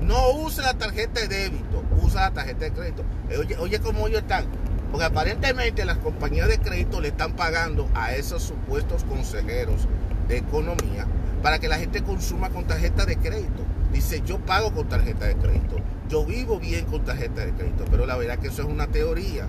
no 0.00 0.30
use 0.30 0.62
la 0.62 0.74
tarjeta 0.74 1.20
de 1.20 1.28
débito, 1.28 1.82
usa 2.02 2.22
la 2.22 2.30
tarjeta 2.32 2.66
de 2.66 2.72
crédito. 2.72 3.04
Eh, 3.30 3.38
oye, 3.38 3.56
oye 3.56 3.80
cómo 3.80 4.06
ellos 4.06 4.20
están. 4.20 4.46
Porque 4.90 5.04
aparentemente 5.04 5.84
las 5.84 5.98
compañías 5.98 6.48
de 6.48 6.58
crédito 6.58 7.00
le 7.00 7.08
están 7.08 7.34
pagando 7.34 7.88
a 7.94 8.14
esos 8.14 8.42
supuestos 8.42 9.04
consejeros 9.04 9.86
de 10.28 10.38
economía 10.38 11.06
para 11.42 11.58
que 11.58 11.68
la 11.68 11.78
gente 11.78 12.02
consuma 12.02 12.50
con 12.50 12.66
tarjeta 12.66 13.06
de 13.06 13.16
crédito. 13.16 13.64
Dice, 13.92 14.22
yo 14.24 14.38
pago 14.38 14.72
con 14.72 14.88
tarjeta 14.88 15.26
de 15.26 15.36
crédito. 15.36 15.76
Yo 16.08 16.24
vivo 16.24 16.58
bien 16.58 16.84
con 16.86 17.04
tarjeta 17.04 17.44
de 17.44 17.52
crédito. 17.52 17.84
Pero 17.90 18.06
la 18.06 18.16
verdad 18.16 18.38
que 18.38 18.48
eso 18.48 18.62
es 18.62 18.68
una 18.68 18.86
teoría. 18.86 19.46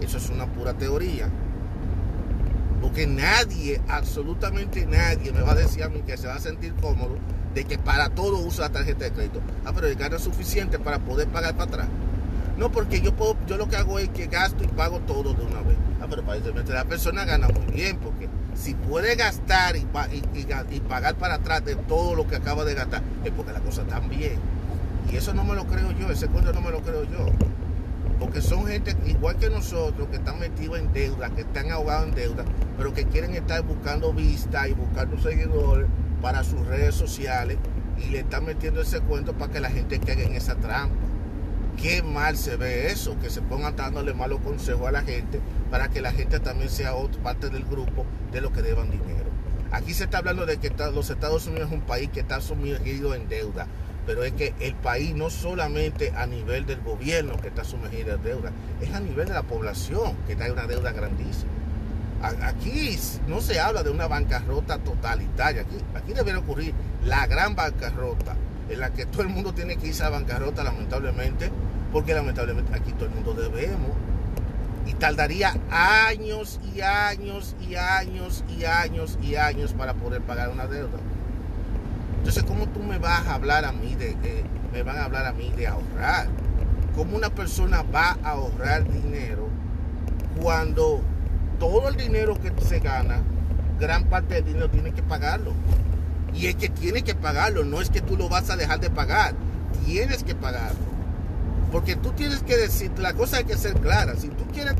Eso 0.00 0.18
es 0.18 0.28
una 0.30 0.46
pura 0.46 0.74
teoría. 0.74 1.28
Porque 2.80 3.06
nadie, 3.06 3.80
absolutamente 3.88 4.84
nadie, 4.86 5.32
me 5.32 5.42
va 5.42 5.52
a 5.52 5.54
decir 5.54 5.84
a 5.84 5.88
mí 5.88 6.02
que 6.02 6.16
se 6.16 6.26
va 6.26 6.34
a 6.34 6.40
sentir 6.40 6.74
cómodo 6.74 7.16
de 7.54 7.64
que 7.64 7.78
para 7.78 8.08
todo 8.08 8.38
usa 8.38 8.66
la 8.66 8.72
tarjeta 8.72 9.04
de 9.04 9.12
crédito. 9.12 9.40
Ah, 9.64 9.72
pero 9.74 9.86
el 9.86 9.94
gana 9.94 10.18
suficiente 10.18 10.78
para 10.78 10.98
poder 10.98 11.28
pagar 11.28 11.54
para 11.54 11.70
atrás. 11.70 11.88
No, 12.56 12.70
porque 12.70 13.00
yo 13.00 13.14
puedo, 13.14 13.36
yo 13.46 13.56
lo 13.56 13.68
que 13.68 13.76
hago 13.76 13.98
es 13.98 14.08
que 14.10 14.26
gasto 14.26 14.64
y 14.64 14.68
pago 14.68 15.00
todo 15.00 15.32
de 15.34 15.44
una 15.44 15.60
vez. 15.62 15.76
Ah, 16.00 16.06
pero 16.08 16.22
aparentemente 16.22 16.72
la 16.72 16.84
persona 16.84 17.24
gana 17.24 17.48
muy 17.48 17.72
bien, 17.72 17.98
porque 17.98 18.28
si 18.62 18.74
puede 18.74 19.16
gastar 19.16 19.74
y, 19.76 19.84
pagar 20.88 21.16
para 21.16 21.34
atrás 21.34 21.64
de 21.64 21.74
todo 21.74 22.14
lo 22.14 22.28
que 22.28 22.36
acaba 22.36 22.64
de 22.64 22.74
gastar, 22.74 23.02
es 23.24 23.32
porque 23.32 23.52
la 23.52 23.58
cosa 23.58 23.82
está 23.82 23.98
bien. 23.98 24.38
Y 25.10 25.16
eso 25.16 25.34
no 25.34 25.42
me 25.42 25.56
lo 25.56 25.66
creo 25.66 25.90
yo, 25.90 26.08
ese 26.10 26.28
cuento 26.28 26.52
no 26.52 26.60
me 26.60 26.70
lo 26.70 26.80
creo 26.80 27.02
yo. 27.02 27.26
Porque 28.20 28.40
son 28.40 28.66
gente 28.66 28.96
igual 29.04 29.36
que 29.36 29.50
nosotros 29.50 30.06
que 30.08 30.16
están 30.16 30.38
metidos 30.38 30.78
en 30.78 30.92
deuda, 30.92 31.30
que 31.30 31.40
están 31.40 31.72
ahogados 31.72 32.10
en 32.10 32.14
deuda, 32.14 32.44
pero 32.78 32.94
que 32.94 33.04
quieren 33.06 33.34
estar 33.34 33.62
buscando 33.62 34.12
vista 34.12 34.68
y 34.68 34.74
buscando 34.74 35.18
seguidores 35.18 35.88
para 36.20 36.44
sus 36.44 36.64
redes 36.64 36.94
sociales 36.94 37.58
y 37.98 38.10
le 38.10 38.20
están 38.20 38.44
metiendo 38.44 38.82
ese 38.82 39.00
cuento 39.00 39.32
para 39.32 39.52
que 39.52 39.58
la 39.58 39.70
gente 39.70 39.98
caiga 39.98 40.22
en 40.22 40.36
esa 40.36 40.54
trampa. 40.54 40.94
Qué 41.80 42.02
mal 42.02 42.36
se 42.36 42.56
ve 42.56 42.88
eso, 42.88 43.18
que 43.20 43.30
se 43.30 43.42
pongan 43.42 43.74
dándole 43.76 44.14
malos 44.14 44.40
consejos 44.40 44.86
a 44.86 44.92
la 44.92 45.02
gente 45.02 45.40
para 45.70 45.88
que 45.88 46.00
la 46.00 46.12
gente 46.12 46.38
también 46.38 46.70
sea 46.70 46.92
parte 47.22 47.48
del 47.48 47.64
grupo 47.64 48.04
de 48.30 48.40
lo 48.40 48.52
que 48.52 48.62
deban 48.62 48.90
dinero. 48.90 49.30
Aquí 49.72 49.94
se 49.94 50.04
está 50.04 50.18
hablando 50.18 50.44
de 50.44 50.58
que 50.58 50.70
los 50.92 51.08
Estados 51.08 51.46
Unidos 51.46 51.68
es 51.68 51.72
un 51.72 51.80
país 51.80 52.10
que 52.10 52.20
está 52.20 52.40
sumergido 52.40 53.14
en 53.14 53.28
deuda, 53.28 53.66
pero 54.06 54.22
es 54.22 54.32
que 54.32 54.54
el 54.60 54.74
país 54.74 55.14
no 55.14 55.30
solamente 55.30 56.12
a 56.14 56.26
nivel 56.26 56.66
del 56.66 56.82
gobierno 56.82 57.40
que 57.40 57.48
está 57.48 57.64
sumergido 57.64 58.14
en 58.14 58.22
deuda, 58.22 58.52
es 58.80 58.92
a 58.92 59.00
nivel 59.00 59.28
de 59.28 59.34
la 59.34 59.42
población 59.42 60.14
que 60.26 60.32
está 60.32 60.46
en 60.46 60.52
una 60.52 60.66
deuda 60.66 60.92
grandísima. 60.92 61.50
Aquí 62.42 62.96
no 63.26 63.40
se 63.40 63.58
habla 63.58 63.82
de 63.82 63.90
una 63.90 64.06
bancarrota 64.06 64.78
totalitaria, 64.78 65.62
aquí, 65.62 65.76
aquí 65.94 66.12
debería 66.12 66.38
ocurrir 66.38 66.74
la 67.04 67.26
gran 67.26 67.56
bancarrota 67.56 68.36
en 68.68 68.80
la 68.80 68.90
que 68.90 69.06
todo 69.06 69.22
el 69.22 69.28
mundo 69.28 69.52
tiene 69.52 69.76
que 69.76 69.88
irse 69.88 70.04
a 70.04 70.10
bancarrota 70.10 70.64
lamentablemente, 70.64 71.50
porque 71.92 72.14
lamentablemente 72.14 72.74
aquí 72.74 72.92
todo 72.92 73.06
el 73.06 73.14
mundo 73.14 73.34
debemos 73.34 73.90
y 74.86 74.94
tardaría 74.94 75.54
años 75.70 76.60
y 76.74 76.80
años 76.80 77.54
y 77.60 77.76
años 77.76 78.44
y 78.48 78.64
años 78.64 79.18
y 79.22 79.36
años 79.36 79.72
para 79.72 79.94
poder 79.94 80.22
pagar 80.22 80.50
una 80.50 80.66
deuda. 80.66 80.98
Entonces, 82.18 82.44
¿cómo 82.44 82.68
tú 82.68 82.82
me 82.82 82.98
vas 82.98 83.26
a 83.26 83.34
hablar 83.34 83.64
a 83.64 83.72
mí 83.72 83.94
de, 83.94 84.16
me 84.72 84.82
van 84.82 84.96
a 84.98 85.04
hablar 85.04 85.26
a 85.26 85.32
mí 85.32 85.52
de 85.56 85.66
ahorrar? 85.66 86.28
¿Cómo 86.94 87.16
una 87.16 87.30
persona 87.30 87.82
va 87.82 88.18
a 88.22 88.30
ahorrar 88.30 88.88
dinero 88.90 89.48
cuando 90.40 91.00
todo 91.58 91.88
el 91.88 91.96
dinero 91.96 92.38
que 92.40 92.52
se 92.64 92.80
gana, 92.80 93.20
gran 93.80 94.04
parte 94.04 94.34
del 94.34 94.44
dinero 94.44 94.70
tiene 94.70 94.92
que 94.92 95.02
pagarlo? 95.02 95.52
Y 96.34 96.46
es 96.46 96.56
que 96.56 96.68
tiene 96.68 97.02
que 97.02 97.14
pagarlo, 97.14 97.64
no 97.64 97.80
es 97.80 97.90
que 97.90 98.00
tú 98.00 98.16
lo 98.16 98.28
vas 98.28 98.50
a 98.50 98.56
dejar 98.56 98.80
de 98.80 98.90
pagar, 98.90 99.34
tienes 99.84 100.24
que 100.24 100.34
pagarlo. 100.34 100.92
Porque 101.70 101.96
tú 101.96 102.12
tienes 102.12 102.42
que 102.42 102.56
decir, 102.56 102.90
la 102.98 103.14
cosa 103.14 103.38
hay 103.38 103.44
que 103.44 103.56
ser 103.56 103.74
clara. 103.74 104.14
Si 104.16 104.28
tú 104.28 104.44
quieres, 104.52 104.74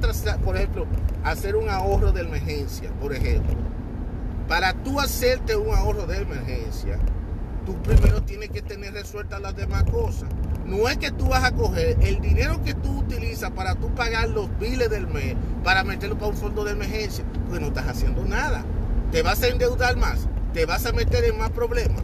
por 0.45 0.57
ejemplo, 0.57 0.87
hacer 1.25 1.57
un 1.57 1.71
ahorro 1.71 2.13
de 2.13 2.21
emergencia, 2.21 2.91
por 3.01 3.15
ejemplo, 3.15 3.57
para 4.47 4.75
tú 4.75 5.01
hacerte 5.01 5.57
un 5.57 5.75
ahorro 5.75 6.07
de 6.07 6.19
emergencia, 6.19 6.99
tú 7.65 7.81
primero 7.83 8.23
tienes 8.23 8.51
que 8.51 8.61
tener 8.61 8.93
resueltas 8.93 9.41
las 9.41 9.57
demás 9.57 9.85
cosas. 9.85 10.29
No 10.67 10.89
es 10.89 10.99
que 10.99 11.11
tú 11.11 11.29
vas 11.29 11.45
a 11.45 11.53
coger 11.53 11.97
el 12.03 12.21
dinero 12.21 12.63
que 12.63 12.75
tú 12.75 12.99
utilizas 12.99 13.51
para 13.53 13.75
tú 13.75 13.95
pagar 13.95 14.29
los 14.29 14.49
biles 14.59 14.91
del 14.91 15.07
mes, 15.07 15.35
para 15.65 15.85
meterlo 15.85 16.17
para 16.17 16.29
un 16.29 16.37
fondo 16.37 16.65
de 16.65 16.73
emergencia, 16.73 17.25
pues 17.49 17.61
no 17.61 17.69
estás 17.69 17.89
haciendo 17.89 18.25
nada. 18.25 18.65
Te 19.11 19.23
vas 19.23 19.43
a 19.43 19.49
endeudar 19.49 19.97
más, 19.97 20.29
te 20.53 20.67
vas 20.67 20.87
a 20.87 20.93
meter 20.93 21.25
en 21.25 21.39
más 21.39 21.51
problemas 21.51 22.03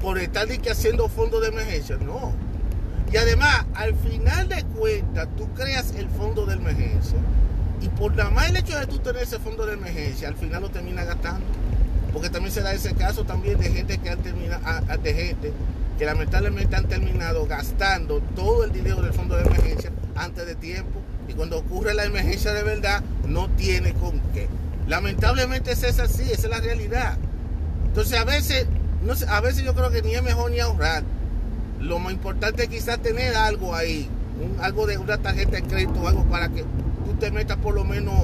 por 0.00 0.18
estar 0.18 0.48
que 0.48 0.70
haciendo 0.70 1.08
fondo 1.08 1.40
de 1.40 1.48
emergencia. 1.48 1.96
No. 1.96 2.32
Y 3.12 3.16
además, 3.16 3.66
al 3.74 3.94
final 3.94 4.48
de 4.48 4.64
cuentas, 4.64 5.28
tú 5.36 5.48
creas 5.54 5.94
el 5.96 6.08
fondo 6.08 6.44
de 6.44 6.54
emergencia. 6.54 7.18
Y 7.80 7.88
por 7.88 8.14
nada 8.16 8.30
más 8.30 8.48
el 8.48 8.56
hecho 8.56 8.78
de 8.78 8.86
tú 8.86 8.98
tener 8.98 9.22
ese 9.22 9.38
fondo 9.38 9.66
de 9.66 9.74
emergencia, 9.74 10.28
al 10.28 10.34
final 10.34 10.62
lo 10.62 10.70
terminas 10.70 11.06
gastando. 11.06 11.46
Porque 12.12 12.30
también 12.30 12.52
se 12.52 12.62
da 12.62 12.72
ese 12.72 12.94
caso 12.94 13.24
también 13.24 13.58
de 13.58 13.70
gente 13.70 13.98
que 13.98 14.10
han 14.10 14.18
terminado, 14.18 14.62
de 14.98 15.14
gente 15.14 15.52
que 15.98 16.04
lamentablemente 16.04 16.74
han 16.74 16.88
terminado 16.88 17.46
gastando 17.46 18.20
todo 18.34 18.64
el 18.64 18.72
dinero 18.72 19.02
del 19.02 19.12
fondo 19.12 19.36
de 19.36 19.42
emergencia 19.42 19.92
antes 20.16 20.46
de 20.46 20.54
tiempo. 20.54 21.00
Y 21.28 21.34
cuando 21.34 21.58
ocurre 21.58 21.94
la 21.94 22.04
emergencia 22.04 22.52
de 22.52 22.62
verdad, 22.62 23.02
no 23.26 23.48
tiene 23.50 23.94
con 23.94 24.20
qué. 24.32 24.48
Lamentablemente 24.88 25.72
es 25.72 25.98
así, 25.98 26.22
esa 26.22 26.32
es 26.32 26.50
la 26.50 26.60
realidad. 26.60 27.16
Entonces 27.86 28.18
a 28.18 28.24
veces, 28.24 28.66
no 29.02 29.14
sé, 29.14 29.26
a 29.28 29.40
veces 29.40 29.64
yo 29.64 29.74
creo 29.74 29.90
que 29.90 30.02
ni 30.02 30.14
es 30.14 30.22
mejor 30.22 30.50
ni 30.50 30.60
ahorrar. 30.60 31.02
Lo 31.80 31.98
más 31.98 32.12
importante 32.12 32.64
es 32.64 32.68
quizás 32.68 32.98
tener 33.00 33.34
algo 33.34 33.74
ahí, 33.74 34.08
algo 34.60 34.86
de 34.86 34.98
una 34.98 35.18
tarjeta 35.18 35.56
de 35.56 35.62
crédito 35.62 36.00
o 36.00 36.08
algo 36.08 36.24
para 36.24 36.48
que 36.48 36.62
tú 36.62 37.14
te 37.18 37.30
metas 37.30 37.58
por 37.58 37.74
lo 37.74 37.84
menos 37.84 38.14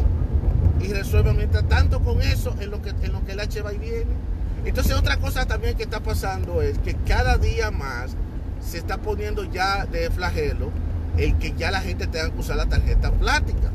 y 0.81 0.93
resuelva 0.93 1.33
mientras 1.33 1.67
tanto 1.69 2.01
con 2.01 2.23
eso 2.23 2.55
en 2.61 2.71
lo 2.71 2.81
que, 2.83 2.91
en 2.91 3.13
lo 3.13 3.25
que 3.25 3.33
el 3.33 3.41
H 3.41 3.61
va 3.63 3.73
y 3.73 3.79
viene. 3.79 4.13
Entonces 4.65 4.95
otra 4.95 5.17
cosa 5.19 5.47
también 5.47 5.77
que 5.77 5.85
está 5.85 6.01
pasando 6.01 6.63
es 6.63 6.79
que 6.79 6.95
cada 6.95 7.39
día 7.39 7.71
más 7.71 8.13
se 8.61 8.79
está 8.79 8.99
poniendo 8.99 9.45
ya 9.45 9.87
de 9.87 10.11
flagelo 10.11 10.71
el 11.17 11.37
que 11.39 11.53
ya 11.57 11.71
la 11.71 11.81
gente 11.81 12.07
tenga 12.07 12.31
que 12.31 12.39
usar 12.39 12.57
la 12.57 12.67
tarjeta 12.67 13.11
plástica. 13.11 13.71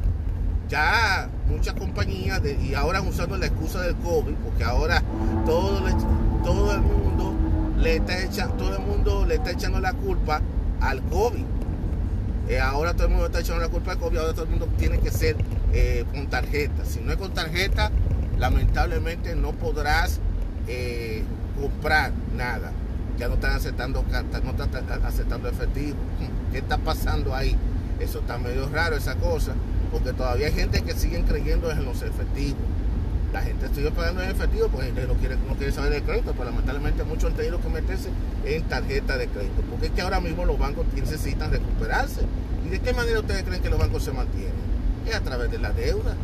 Ya 0.73 1.29
muchas 1.47 1.75
compañías 1.75 2.41
y 2.43 2.73
ahora 2.73 2.99
usando 3.03 3.38
la 3.38 3.45
excusa 3.45 3.81
del 3.81 3.95
COVID, 3.97 4.33
porque 4.43 4.63
ahora 4.63 5.03
todo, 5.45 5.83
todo 6.43 6.73
el 6.73 6.81
mundo 6.81 7.36
le 7.77 7.97
está 7.97 8.23
echando, 8.23 8.55
todo 8.55 8.77
el 8.77 8.81
mundo 8.81 9.23
le 9.23 9.36
está 9.36 9.51
echando 9.51 9.79
la 9.79 9.93
culpa 9.93 10.41
al 10.81 11.03
COVID. 11.03 11.45
Eh, 12.49 12.59
ahora 12.59 12.95
todo 12.95 13.03
el 13.03 13.12
mundo 13.12 13.27
está 13.27 13.41
echando 13.41 13.62
la 13.62 13.69
culpa 13.69 13.91
al 13.91 13.99
COVID, 13.99 14.17
ahora 14.17 14.33
todo 14.33 14.45
el 14.45 14.49
mundo 14.49 14.67
tiene 14.79 14.97
que 14.97 15.12
ser 15.12 15.36
eh, 15.73 16.05
con 16.12 16.25
tarjeta. 16.25 16.86
Si 16.86 17.01
no 17.01 17.12
es 17.12 17.19
con 17.19 17.31
tarjeta, 17.36 17.91
lamentablemente 18.39 19.36
no 19.36 19.51
podrás 19.51 20.21
eh, 20.67 21.21
comprar 21.62 22.13
nada. 22.36 22.71
Ya 23.19 23.27
no 23.27 23.36
están 23.36 23.53
aceptando 23.53 24.03
no 24.09 24.09
están 24.09 25.05
aceptando 25.05 25.49
efectivo. 25.49 25.97
¿Qué 26.51 26.57
está 26.57 26.79
pasando 26.79 27.36
ahí? 27.36 27.55
Eso 27.99 28.21
está 28.21 28.39
medio 28.39 28.67
raro 28.69 28.95
esa 28.95 29.13
cosa, 29.15 29.53
porque 29.93 30.12
todavía 30.12 30.47
hay 30.47 30.53
gente 30.53 30.82
que 30.82 30.93
sigue 30.93 31.23
creyendo 31.23 31.71
en 31.71 31.86
los 31.86 32.01
efectivos. 32.01 32.60
La 33.32 33.41
gente 33.41 33.67
sigue 33.73 33.91
pagando 33.91 34.21
en 34.21 34.32
efectivo 34.32 34.67
porque 34.67 34.91
no 34.91 35.13
quiere, 35.13 35.38
no 35.47 35.56
quiere 35.56 35.71
saber 35.71 35.93
de 35.93 36.01
crédito, 36.03 36.34
pero 36.34 36.45
lamentablemente 36.45 37.03
muchos 37.03 37.32
han 37.32 37.38
tenido 37.38 37.62
que 37.62 37.69
meterse 37.69 38.10
en 38.43 38.63
tarjeta 38.63 39.17
de 39.17 39.27
crédito, 39.27 39.62
porque 39.69 39.88
es 39.88 39.91
que 39.91 40.01
ahora 40.01 40.19
mismo 40.19 40.45
los 40.45 40.60
bancos 40.60 40.86
necesitan 40.93 41.51
recuperarse. 41.51 42.21
¿Y 42.65 42.69
de 42.69 42.79
qué 42.79 42.93
manera 42.93 43.19
ustedes 43.19 43.43
creen 43.43 43.62
que 43.62 43.69
los 43.69 43.79
bancos 43.79 44.03
se 44.03 44.12
mantienen? 44.12 44.73
es 45.06 45.15
a 45.15 45.21
través 45.21 45.51
de 45.51 45.60
la 45.60 45.71
deuda. 45.71 46.15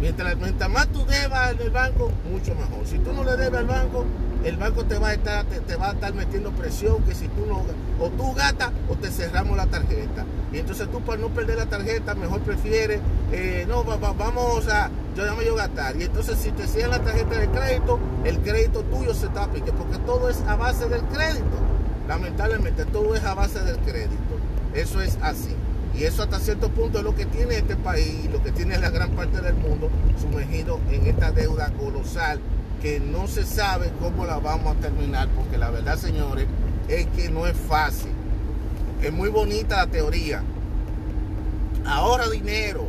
Mientras, 0.00 0.36
mientras 0.36 0.68
más 0.68 0.88
tú 0.88 1.04
debas 1.06 1.50
al 1.50 1.70
banco, 1.70 2.10
mucho 2.30 2.54
mejor. 2.54 2.86
Si 2.86 2.98
tú 2.98 3.12
no 3.12 3.24
le 3.24 3.36
debes 3.36 3.60
al 3.60 3.66
banco, 3.66 4.04
el 4.44 4.56
banco 4.56 4.84
te 4.84 4.98
va 4.98 5.08
a 5.08 5.14
estar, 5.14 5.44
te, 5.44 5.76
va 5.76 5.90
a 5.90 5.92
estar 5.92 6.12
metiendo 6.14 6.50
presión 6.50 7.02
que 7.04 7.14
si 7.14 7.28
tú 7.28 7.46
no, 7.46 7.64
o 8.04 8.10
tú 8.10 8.34
gastas 8.34 8.72
o 8.88 8.96
te 8.96 9.10
cerramos 9.10 9.56
la 9.56 9.66
tarjeta. 9.66 10.24
Y 10.52 10.58
entonces 10.58 10.90
tú 10.90 11.00
para 11.00 11.18
no 11.20 11.28
perder 11.28 11.58
la 11.58 11.66
tarjeta, 11.66 12.14
mejor 12.14 12.40
prefieres, 12.40 13.00
eh, 13.32 13.64
no, 13.68 13.84
vamos 13.84 14.68
a, 14.68 14.90
yo 15.16 15.24
llamo 15.24 15.42
yo 15.42 15.54
gastar. 15.54 15.96
Y 15.96 16.04
entonces 16.04 16.38
si 16.38 16.50
te 16.52 16.66
cierran 16.66 16.90
la 16.90 17.00
tarjeta 17.00 17.38
de 17.38 17.48
crédito, 17.48 17.98
el 18.24 18.38
crédito 18.40 18.82
tuyo 18.82 19.14
se 19.14 19.28
tapa, 19.28 19.52
porque 19.52 19.98
todo 20.04 20.28
es 20.28 20.42
a 20.42 20.56
base 20.56 20.88
del 20.88 21.02
crédito. 21.04 21.56
Lamentablemente 22.06 22.84
todo 22.84 23.14
es 23.14 23.24
a 23.24 23.34
base 23.34 23.60
del 23.60 23.78
crédito. 23.78 24.16
Eso 24.74 25.00
es 25.00 25.18
así. 25.22 25.54
Y 25.94 26.04
eso 26.04 26.22
hasta 26.22 26.38
cierto 26.38 26.70
punto 26.70 26.98
es 26.98 27.04
lo 27.04 27.14
que 27.14 27.26
tiene 27.26 27.56
este 27.56 27.76
país, 27.76 28.30
lo 28.30 28.42
que 28.42 28.50
tiene 28.50 28.78
la 28.78 28.90
gran 28.90 29.10
parte 29.10 29.40
del 29.40 29.54
mundo 29.54 29.90
sumergido 30.20 30.80
en 30.90 31.06
esta 31.06 31.32
deuda 31.32 31.70
colosal 31.78 32.40
que 32.80 32.98
no 32.98 33.28
se 33.28 33.44
sabe 33.44 33.92
cómo 34.00 34.26
la 34.26 34.38
vamos 34.38 34.76
a 34.76 34.80
terminar, 34.80 35.28
porque 35.36 35.56
la 35.56 35.70
verdad, 35.70 35.96
señores, 35.96 36.46
es 36.88 37.06
que 37.08 37.30
no 37.30 37.46
es 37.46 37.56
fácil. 37.56 38.10
Es 39.02 39.12
muy 39.12 39.30
bonita 39.30 39.78
la 39.78 39.86
teoría. 39.88 40.42
Ahorra 41.84 42.30
dinero, 42.30 42.86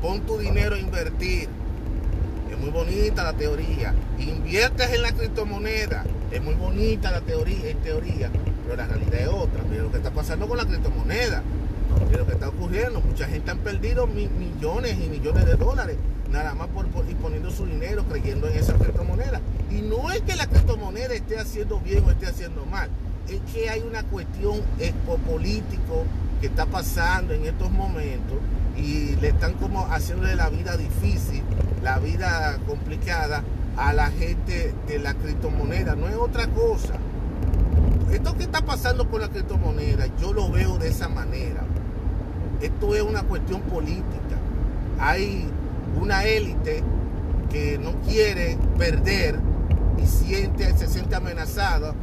pon 0.00 0.20
tu 0.20 0.38
dinero 0.38 0.76
a 0.76 0.78
invertir. 0.78 1.48
Es 2.48 2.58
muy 2.58 2.70
bonita 2.70 3.24
la 3.24 3.32
teoría. 3.32 3.92
Inviertes 4.16 4.90
en 4.90 5.02
la 5.02 5.10
criptomoneda. 5.10 6.04
Es 6.30 6.40
muy 6.40 6.54
bonita 6.54 7.10
la 7.10 7.20
teoría, 7.20 7.70
en 7.70 7.78
teoría, 7.78 8.30
pero 8.64 8.76
la 8.76 8.86
realidad 8.86 9.20
es 9.20 9.28
otra. 9.28 9.64
Mira 9.68 9.82
lo 9.82 9.90
que 9.90 9.96
está 9.96 10.12
pasando 10.12 10.46
con 10.46 10.56
la 10.56 10.66
criptomoneda 10.66 11.42
de 12.10 12.16
lo 12.16 12.26
que 12.26 12.32
está 12.32 12.48
ocurriendo. 12.48 13.00
Mucha 13.00 13.26
gente 13.26 13.50
han 13.50 13.58
perdido 13.58 14.06
millones 14.06 14.96
y 15.04 15.08
millones 15.08 15.46
de 15.46 15.56
dólares, 15.56 15.96
nada 16.30 16.54
más 16.54 16.68
por, 16.68 16.86
y 17.08 17.14
poniendo 17.14 17.50
su 17.50 17.66
dinero 17.66 18.04
creyendo 18.08 18.48
en 18.48 18.56
esa 18.56 18.74
criptomoneda. 18.74 19.40
Y 19.70 19.82
no 19.82 20.12
es 20.12 20.20
que 20.20 20.36
la 20.36 20.46
criptomoneda 20.46 21.14
esté 21.14 21.38
haciendo 21.38 21.80
bien 21.80 22.04
o 22.04 22.10
esté 22.10 22.26
haciendo 22.26 22.64
mal, 22.66 22.88
es 23.28 23.40
que 23.52 23.68
hay 23.68 23.80
una 23.80 24.02
cuestión 24.04 24.60
político 25.26 26.04
que 26.40 26.48
está 26.48 26.66
pasando 26.66 27.32
en 27.34 27.46
estos 27.46 27.70
momentos 27.70 28.36
y 28.76 29.16
le 29.16 29.28
están 29.28 29.54
como 29.54 29.86
haciéndole 29.86 30.36
la 30.36 30.50
vida 30.50 30.76
difícil 30.76 31.42
la 31.86 32.00
vida 32.00 32.58
complicada 32.66 33.44
a 33.76 33.92
la 33.92 34.10
gente 34.10 34.74
de 34.88 34.98
la 34.98 35.14
criptomoneda. 35.14 35.94
No 35.94 36.08
es 36.08 36.16
otra 36.16 36.48
cosa. 36.48 36.94
Esto 38.10 38.36
que 38.36 38.42
está 38.42 38.62
pasando 38.62 39.08
con 39.08 39.20
la 39.20 39.28
criptomoneda, 39.28 40.06
yo 40.20 40.32
lo 40.32 40.50
veo 40.50 40.78
de 40.78 40.88
esa 40.88 41.08
manera. 41.08 41.62
Esto 42.60 42.96
es 42.96 43.02
una 43.02 43.22
cuestión 43.22 43.60
política. 43.62 44.36
Hay 44.98 45.48
una 46.00 46.24
élite 46.24 46.82
que 47.52 47.78
no 47.78 47.92
quiere 48.02 48.58
perder 48.76 49.38
y 50.02 50.06
siente, 50.06 50.76
se 50.76 50.88
siente 50.88 51.14
amenazado 51.14 51.94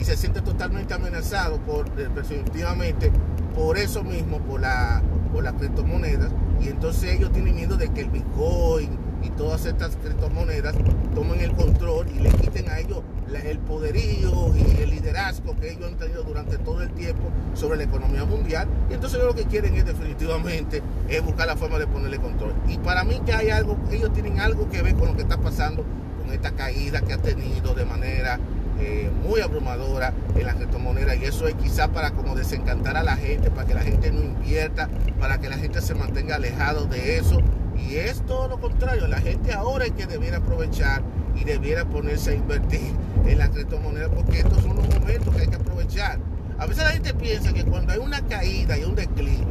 y 0.00 0.04
se 0.04 0.16
siente 0.16 0.40
totalmente 0.40 0.94
amenazado 0.94 1.58
por 1.58 1.86
eh, 1.98 2.08
definitivamente 2.14 3.10
por 3.54 3.76
eso 3.78 4.02
mismo, 4.04 4.38
por 4.40 4.60
la 4.60 5.02
por 5.32 5.44
las 5.44 5.54
criptomonedas 5.54 6.30
y 6.60 6.68
entonces 6.68 7.14
ellos 7.14 7.32
tienen 7.32 7.54
miedo 7.54 7.76
de 7.76 7.88
que 7.90 8.00
el 8.00 8.10
Bitcoin 8.10 8.98
y 9.22 9.30
todas 9.30 9.66
estas 9.66 9.96
criptomonedas 9.96 10.74
tomen 11.14 11.40
el 11.40 11.52
control 11.52 12.06
y 12.14 12.20
le 12.20 12.30
quiten 12.30 12.68
a 12.70 12.78
ellos 12.78 13.02
el 13.44 13.58
poderío 13.58 14.54
y 14.56 14.82
el 14.82 14.90
liderazgo 14.90 15.54
que 15.60 15.72
ellos 15.72 15.90
han 15.90 15.98
tenido 15.98 16.22
durante 16.22 16.56
todo 16.58 16.82
el 16.82 16.90
tiempo 16.92 17.30
sobre 17.54 17.76
la 17.76 17.84
economía 17.84 18.24
mundial. 18.24 18.68
Y 18.90 18.94
entonces 18.94 19.18
ellos 19.18 19.34
lo 19.34 19.40
que 19.40 19.48
quieren 19.48 19.74
es 19.74 19.84
definitivamente 19.84 20.82
es 21.08 21.22
buscar 21.22 21.46
la 21.46 21.56
forma 21.56 21.78
de 21.78 21.86
ponerle 21.86 22.18
control. 22.18 22.54
Y 22.68 22.78
para 22.78 23.04
mí 23.04 23.20
que 23.26 23.32
hay 23.32 23.50
algo, 23.50 23.76
ellos 23.90 24.12
tienen 24.12 24.40
algo 24.40 24.68
que 24.70 24.82
ver 24.82 24.94
con 24.94 25.08
lo 25.08 25.16
que 25.16 25.22
está 25.22 25.36
pasando 25.36 25.84
con 26.22 26.32
esta 26.32 26.52
caída 26.52 27.02
que 27.02 27.12
ha 27.12 27.18
tenido 27.18 27.74
de 27.74 27.84
manera 27.84 28.38
eh, 28.80 29.10
muy 29.26 29.40
abrumadora 29.40 30.12
en 30.36 30.46
la 30.46 30.54
criptomoneda 30.54 31.16
y 31.16 31.24
eso 31.24 31.48
es 31.48 31.54
quizá 31.54 31.88
para 31.88 32.12
como 32.12 32.34
desencantar 32.34 32.96
a 32.96 33.02
la 33.02 33.16
gente, 33.16 33.50
para 33.50 33.66
que 33.66 33.74
la 33.74 33.80
gente 33.80 34.12
no 34.12 34.22
invierta, 34.22 34.88
para 35.18 35.38
que 35.38 35.48
la 35.48 35.56
gente 35.56 35.80
se 35.80 35.94
mantenga 35.94 36.36
alejado 36.36 36.86
de 36.86 37.18
eso. 37.18 37.40
Y 37.76 37.96
es 37.96 38.24
todo 38.26 38.48
lo 38.48 38.60
contrario, 38.60 39.06
la 39.06 39.20
gente 39.20 39.52
ahora 39.52 39.86
es 39.86 39.92
que 39.92 40.06
debiera 40.06 40.38
aprovechar 40.38 41.02
y 41.34 41.44
debiera 41.44 41.84
ponerse 41.84 42.30
a 42.30 42.34
invertir 42.34 42.92
en 43.26 43.38
la 43.38 43.48
criptomoneda 43.48 44.08
porque 44.08 44.40
estos 44.40 44.62
son 44.62 44.76
los 44.76 44.88
momentos 44.88 45.34
que 45.34 45.42
hay 45.42 45.48
que 45.48 45.56
aprovechar. 45.56 46.18
A 46.58 46.66
veces 46.66 46.84
la 46.84 46.90
gente 46.90 47.14
piensa 47.14 47.52
que 47.52 47.64
cuando 47.64 47.92
hay 47.92 47.98
una 47.98 48.20
caída 48.26 48.76
y 48.78 48.84
un 48.84 48.94
declive 48.94 49.46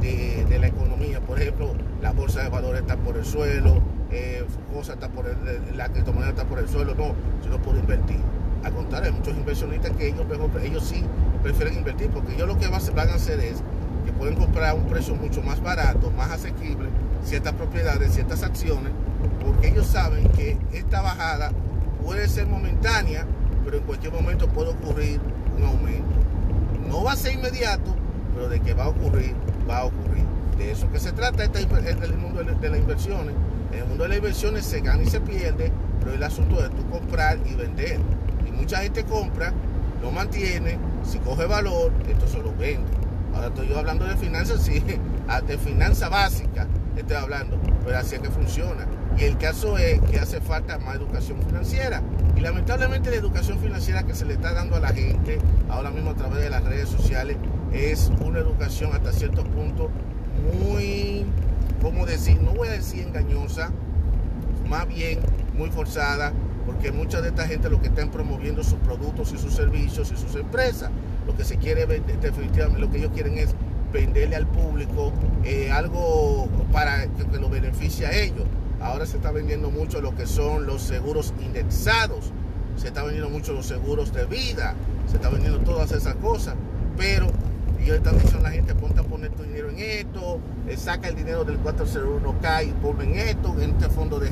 de, 0.00 0.58
la 0.58 0.68
economía, 0.68 1.20
por 1.20 1.40
ejemplo, 1.40 1.74
la 2.00 2.12
bolsa 2.12 2.42
de 2.42 2.48
valores 2.48 2.82
está 2.82 2.96
por 2.96 3.16
el 3.16 3.24
suelo, 3.24 3.82
eh, 4.10 4.44
está 4.80 5.08
por 5.08 5.26
la 5.74 5.88
criptomoneda 5.88 6.30
está 6.30 6.44
por 6.44 6.58
el 6.58 6.68
suelo, 6.68 6.94
no, 6.94 7.14
sino 7.42 7.58
por 7.58 7.74
invertir. 7.76 8.20
Al 8.64 8.72
contrario, 8.72 9.10
hay 9.10 9.16
muchos 9.16 9.36
inversionistas 9.36 9.92
que 9.92 10.08
ellos, 10.08 10.26
ellos 10.62 10.84
sí 10.84 11.04
prefieren 11.42 11.74
invertir 11.74 12.08
porque 12.10 12.34
ellos 12.34 12.48
lo 12.48 12.58
que 12.58 12.66
van 12.66 13.08
a 13.08 13.14
hacer 13.14 13.40
es 13.40 13.62
que 14.04 14.12
pueden 14.12 14.36
comprar 14.36 14.70
a 14.70 14.74
un 14.74 14.86
precio 14.86 15.14
mucho 15.14 15.42
más 15.42 15.62
barato, 15.62 16.10
más 16.10 16.30
asequible, 16.30 16.88
ciertas 17.24 17.52
propiedades, 17.54 18.14
ciertas 18.14 18.42
acciones, 18.42 18.92
porque 19.44 19.68
ellos 19.68 19.86
saben 19.86 20.28
que 20.30 20.58
esta 20.72 21.02
bajada 21.02 21.52
puede 22.04 22.28
ser 22.28 22.46
momentánea, 22.46 23.26
pero 23.64 23.78
en 23.78 23.82
cualquier 23.84 24.12
momento 24.12 24.48
puede 24.48 24.70
ocurrir 24.70 25.20
un 25.56 25.64
aumento. 25.64 26.14
No 26.88 27.04
va 27.04 27.12
a 27.12 27.16
ser 27.16 27.34
inmediato, 27.34 27.94
pero 28.34 28.48
de 28.48 28.60
que 28.60 28.74
va 28.74 28.84
a 28.84 28.88
ocurrir, 28.88 29.34
va 29.68 29.78
a 29.78 29.84
ocurrir. 29.86 30.24
De 30.56 30.70
eso 30.70 30.90
que 30.90 30.98
se 30.98 31.12
trata 31.12 31.44
este 31.44 31.58
es 31.60 31.66
el 32.02 32.16
mundo 32.16 32.42
de 32.42 32.70
las 32.70 32.78
inversiones. 32.78 33.34
En 33.72 33.78
el 33.80 33.86
mundo 33.86 34.04
de 34.04 34.08
las 34.08 34.18
inversiones 34.18 34.64
se 34.64 34.80
gana 34.80 35.02
y 35.02 35.06
se 35.06 35.20
pierde, 35.20 35.72
pero 36.00 36.12
el 36.12 36.22
asunto 36.22 36.64
es 36.64 36.70
tú 36.70 36.88
comprar 36.88 37.38
y 37.44 37.54
vender 37.54 37.98
mucha 38.56 38.78
gente 38.78 39.04
compra, 39.04 39.52
lo 40.02 40.10
mantiene, 40.10 40.78
si 41.04 41.18
coge 41.18 41.46
valor, 41.46 41.92
entonces 42.08 42.42
lo 42.42 42.54
vende. 42.54 42.90
Ahora 43.34 43.48
estoy 43.48 43.68
yo 43.68 43.78
hablando 43.78 44.06
de 44.06 44.16
finanzas, 44.16 44.62
sí, 44.64 44.82
de 45.46 45.58
finanza 45.58 46.08
básica 46.08 46.66
estoy 47.00 47.16
hablando, 47.16 47.58
pero 47.84 47.98
así 47.98 48.16
es 48.16 48.20
que 48.22 48.30
funciona. 48.30 48.86
Y 49.18 49.24
el 49.24 49.38
caso 49.38 49.78
es 49.78 50.00
que 50.02 50.18
hace 50.18 50.40
falta 50.40 50.78
más 50.78 50.96
educación 50.96 51.42
financiera. 51.42 52.02
Y 52.36 52.40
lamentablemente 52.40 53.10
la 53.10 53.16
educación 53.16 53.58
financiera 53.58 54.02
que 54.02 54.14
se 54.14 54.24
le 54.24 54.34
está 54.34 54.52
dando 54.52 54.76
a 54.76 54.80
la 54.80 54.88
gente 54.88 55.38
ahora 55.68 55.90
mismo 55.90 56.10
a 56.10 56.14
través 56.14 56.42
de 56.42 56.50
las 56.50 56.64
redes 56.64 56.88
sociales 56.88 57.36
es 57.72 58.10
una 58.20 58.38
educación 58.38 58.92
hasta 58.94 59.12
cierto 59.12 59.44
punto 59.44 59.90
muy, 60.62 61.24
¿cómo 61.80 62.06
decir? 62.06 62.40
No 62.42 62.52
voy 62.52 62.68
a 62.68 62.72
decir 62.72 63.06
engañosa, 63.06 63.70
más 64.68 64.86
bien 64.86 65.18
muy 65.56 65.70
forzada, 65.70 66.32
porque 66.66 66.90
mucha 66.90 67.20
de 67.20 67.28
esta 67.28 67.46
gente 67.46 67.70
lo 67.70 67.80
que 67.80 67.88
están 67.88 68.10
promoviendo 68.10 68.64
sus 68.64 68.78
productos 68.80 69.32
y 69.32 69.38
sus 69.38 69.54
servicios 69.54 70.12
y 70.12 70.16
sus 70.16 70.34
empresas. 70.34 70.90
Lo 71.26 71.36
que 71.36 71.44
se 71.44 71.56
quiere 71.56 71.86
definitivamente, 71.86 72.80
lo 72.80 72.90
que 72.90 72.98
ellos 72.98 73.12
quieren 73.14 73.38
es 73.38 73.54
venderle 73.92 74.36
al 74.36 74.46
público 74.46 75.12
eh, 75.44 75.70
algo 75.70 76.48
para 76.72 77.06
que, 77.06 77.38
lo 77.38 77.48
beneficie 77.48 78.06
a 78.06 78.12
ellos. 78.12 78.44
Ahora 78.80 79.06
se 79.06 79.16
está 79.16 79.30
vendiendo 79.30 79.70
mucho 79.70 80.00
lo 80.00 80.14
que 80.14 80.26
son 80.26 80.66
los 80.66 80.82
seguros 80.82 81.32
indexados, 81.40 82.32
se 82.76 82.88
está 82.88 83.02
vendiendo 83.04 83.30
mucho 83.30 83.52
los 83.52 83.66
seguros 83.66 84.12
de 84.12 84.26
vida, 84.26 84.74
se 85.08 85.16
está 85.16 85.30
vendiendo 85.30 85.60
todas 85.60 85.92
esas 85.92 86.16
cosas, 86.16 86.56
pero 86.96 87.28
ellos 87.80 87.96
están 87.96 88.14
diciendo 88.14 88.40
a 88.40 88.42
la 88.42 88.50
gente, 88.50 88.74
ponte 88.74 89.00
a 89.00 89.04
poner 89.04 89.30
tu 89.30 89.44
dinero 89.44 89.70
en 89.70 89.78
esto, 89.78 90.40
eh, 90.68 90.76
saca 90.76 91.08
el 91.08 91.16
dinero 91.16 91.44
del 91.44 91.58
401k 91.62 92.68
y 92.68 92.72
ponlo 92.72 93.02
en 93.02 93.14
esto, 93.14 93.54
en 93.60 93.70
este 93.70 93.88
fondo 93.88 94.18
de 94.18 94.30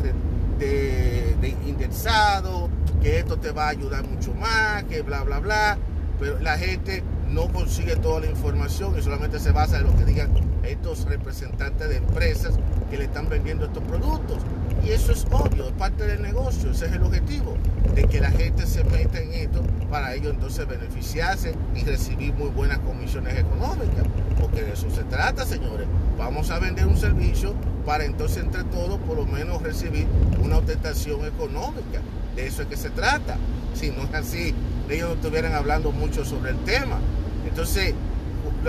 indexado, 1.95 2.69
que 3.01 3.19
esto 3.21 3.39
te 3.39 3.53
va 3.53 3.67
a 3.67 3.69
ayudar 3.69 4.05
mucho 4.09 4.35
más, 4.35 4.83
que 4.85 5.03
bla, 5.03 5.23
bla, 5.23 5.39
bla. 5.39 5.79
Pero 6.19 6.39
la 6.41 6.59
gente 6.59 7.03
no 7.29 7.49
consigue 7.53 7.97
toda 7.97 8.21
la 8.21 8.27
información 8.27 8.99
y 8.99 9.03
solamente 9.03 9.39
se 9.39 9.53
basa 9.53 9.79
en 9.79 9.85
lo 9.85 9.97
que 9.97 10.05
digan 10.05 10.31
estos 10.65 11.05
representantes 11.05 11.89
de 11.89 11.97
empresas 11.97 12.55
que 12.91 12.99
le 12.99 13.05
están 13.05 13.29
vendiendo 13.29 13.67
estos 13.67 13.83
productos. 13.85 14.39
Y 14.85 14.91
eso 14.91 15.13
es 15.13 15.25
obvio, 15.31 15.67
es 15.67 15.73
parte 15.73 16.05
del 16.05 16.21
negocio, 16.23 16.73
ese 16.73 16.87
es 16.87 16.93
el 16.93 17.03
objetivo, 17.03 17.57
de 17.95 18.05
que 18.05 18.21
la 18.21 18.31
gente 18.31 18.67
se 18.67 18.85
meta 18.85 19.21
en 19.21 19.33
esto 19.33 19.63
para 19.91 20.15
ello 20.15 20.31
entonces 20.31 20.67
beneficiarse 20.67 21.55
y 21.75 21.85
recibir 21.85 22.35
muy 22.35 22.49
buenas 22.49 22.79
comisiones 22.81 23.39
económicas. 23.39 24.05
Porque 24.41 24.63
de 24.63 24.73
eso 24.73 24.91
se 24.91 25.05
trata, 25.05 25.45
señores. 25.47 25.87
Vamos 26.19 26.51
a 26.51 26.59
vender 26.59 26.87
un 26.87 26.97
servicio 26.97 27.55
para 27.85 28.05
entonces 28.05 28.43
entre 28.43 28.65
todos 28.65 28.99
por 29.01 29.17
lo 29.17 29.27
menos 29.27 29.63
recibir 29.63 30.07
una 30.43 30.59
ostentación 30.59 31.25
económica. 31.25 32.01
De 32.37 32.47
eso 32.47 32.63
es 32.63 32.69
que 32.69 32.77
se 32.77 32.91
trata. 32.91 33.37
Si 33.75 33.91
no 33.91 34.05
es 34.05 34.15
así, 34.15 34.55
ellos 34.89 35.09
no 35.09 35.15
estuvieran 35.15 35.55
hablando 35.55 35.93
mucho 35.93 36.25
sobre 36.25 36.51
el 36.51 36.59
tema. 36.59 36.99
Entonces, 37.47 37.95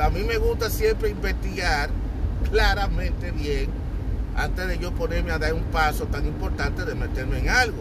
a 0.01 0.09
mí 0.09 0.23
me 0.23 0.37
gusta 0.37 0.69
siempre 0.69 1.09
investigar 1.09 1.89
claramente 2.51 3.31
bien 3.31 3.69
antes 4.35 4.67
de 4.67 4.77
yo 4.77 4.91
ponerme 4.93 5.31
a 5.31 5.39
dar 5.39 5.53
un 5.53 5.63
paso 5.63 6.05
tan 6.05 6.25
importante 6.25 6.83
de 6.85 6.95
meterme 6.95 7.39
en 7.39 7.49
algo. 7.49 7.77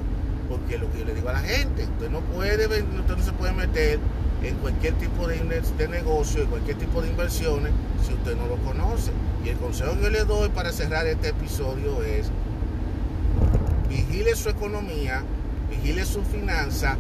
Porque 0.49 0.79
lo 0.79 0.91
que 0.93 1.01
yo 1.01 1.05
le 1.07 1.15
digo 1.15 1.29
a 1.31 1.35
la 1.35 1.41
gente, 1.41 1.85
usted 1.85 2.11
no 2.11 2.21
puede, 2.21 2.67
usted 2.67 3.17
no 3.17 3.23
se 3.23 3.33
puede 3.33 3.53
meter 3.53 3.99
en 4.43 4.57
cualquier 4.57 4.95
tipo 4.95 5.27
de 5.27 5.89
negocio, 5.89 6.43
en 6.43 6.49
cualquier 6.49 6.77
tipo 6.77 7.01
de 7.01 7.09
inversiones, 7.09 7.73
si 8.07 8.13
usted 8.13 8.37
no 8.37 8.47
lo 8.47 8.57
conoce. 8.57 9.11
Y 9.45 9.51
el 9.51 9.59
consejo 9.59 9.95
que 9.97 10.05
yo 10.05 10.11
le 10.11 10.25
doy 10.25 10.49
para 10.49 10.73
cerrar 10.73 11.07
este 11.07 11.29
episodio 11.29 12.03
es, 12.03 12.31
vigile 13.89 14.35
su 14.37 14.49
economía, 14.49 15.23
vigile 15.69 16.07
su 16.07 16.23
finanza, 16.23 16.97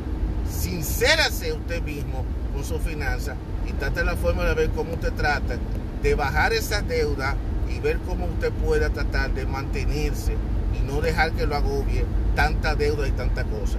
sincérase 0.51 1.55
usted 1.55 1.83
mismo 1.83 2.25
con 2.53 2.63
su 2.63 2.79
finanza 2.79 3.35
y 3.67 3.73
trate 3.73 4.05
la 4.05 4.15
forma 4.17 4.45
de 4.45 4.55
ver 4.55 4.71
cómo 4.71 4.93
usted 4.93 5.13
trata 5.15 5.57
de 6.03 6.15
bajar 6.15 6.53
esa 6.53 6.83
deuda 6.83 7.35
y 7.75 7.81
ver 7.81 7.99
cómo 8.07 8.27
usted 8.27 8.53
pueda 8.53 8.91
tratar 8.91 9.33
de 9.33 9.47
mantenerse 9.47 10.37
y 10.79 10.87
no 10.87 11.01
dejar 11.01 11.33
que 11.33 11.47
lo 11.47 11.57
agobie 11.57 12.05
tanta 12.37 12.75
deuda 12.75 13.09
y 13.09 13.13
tanta 13.13 13.45
cosa. 13.45 13.79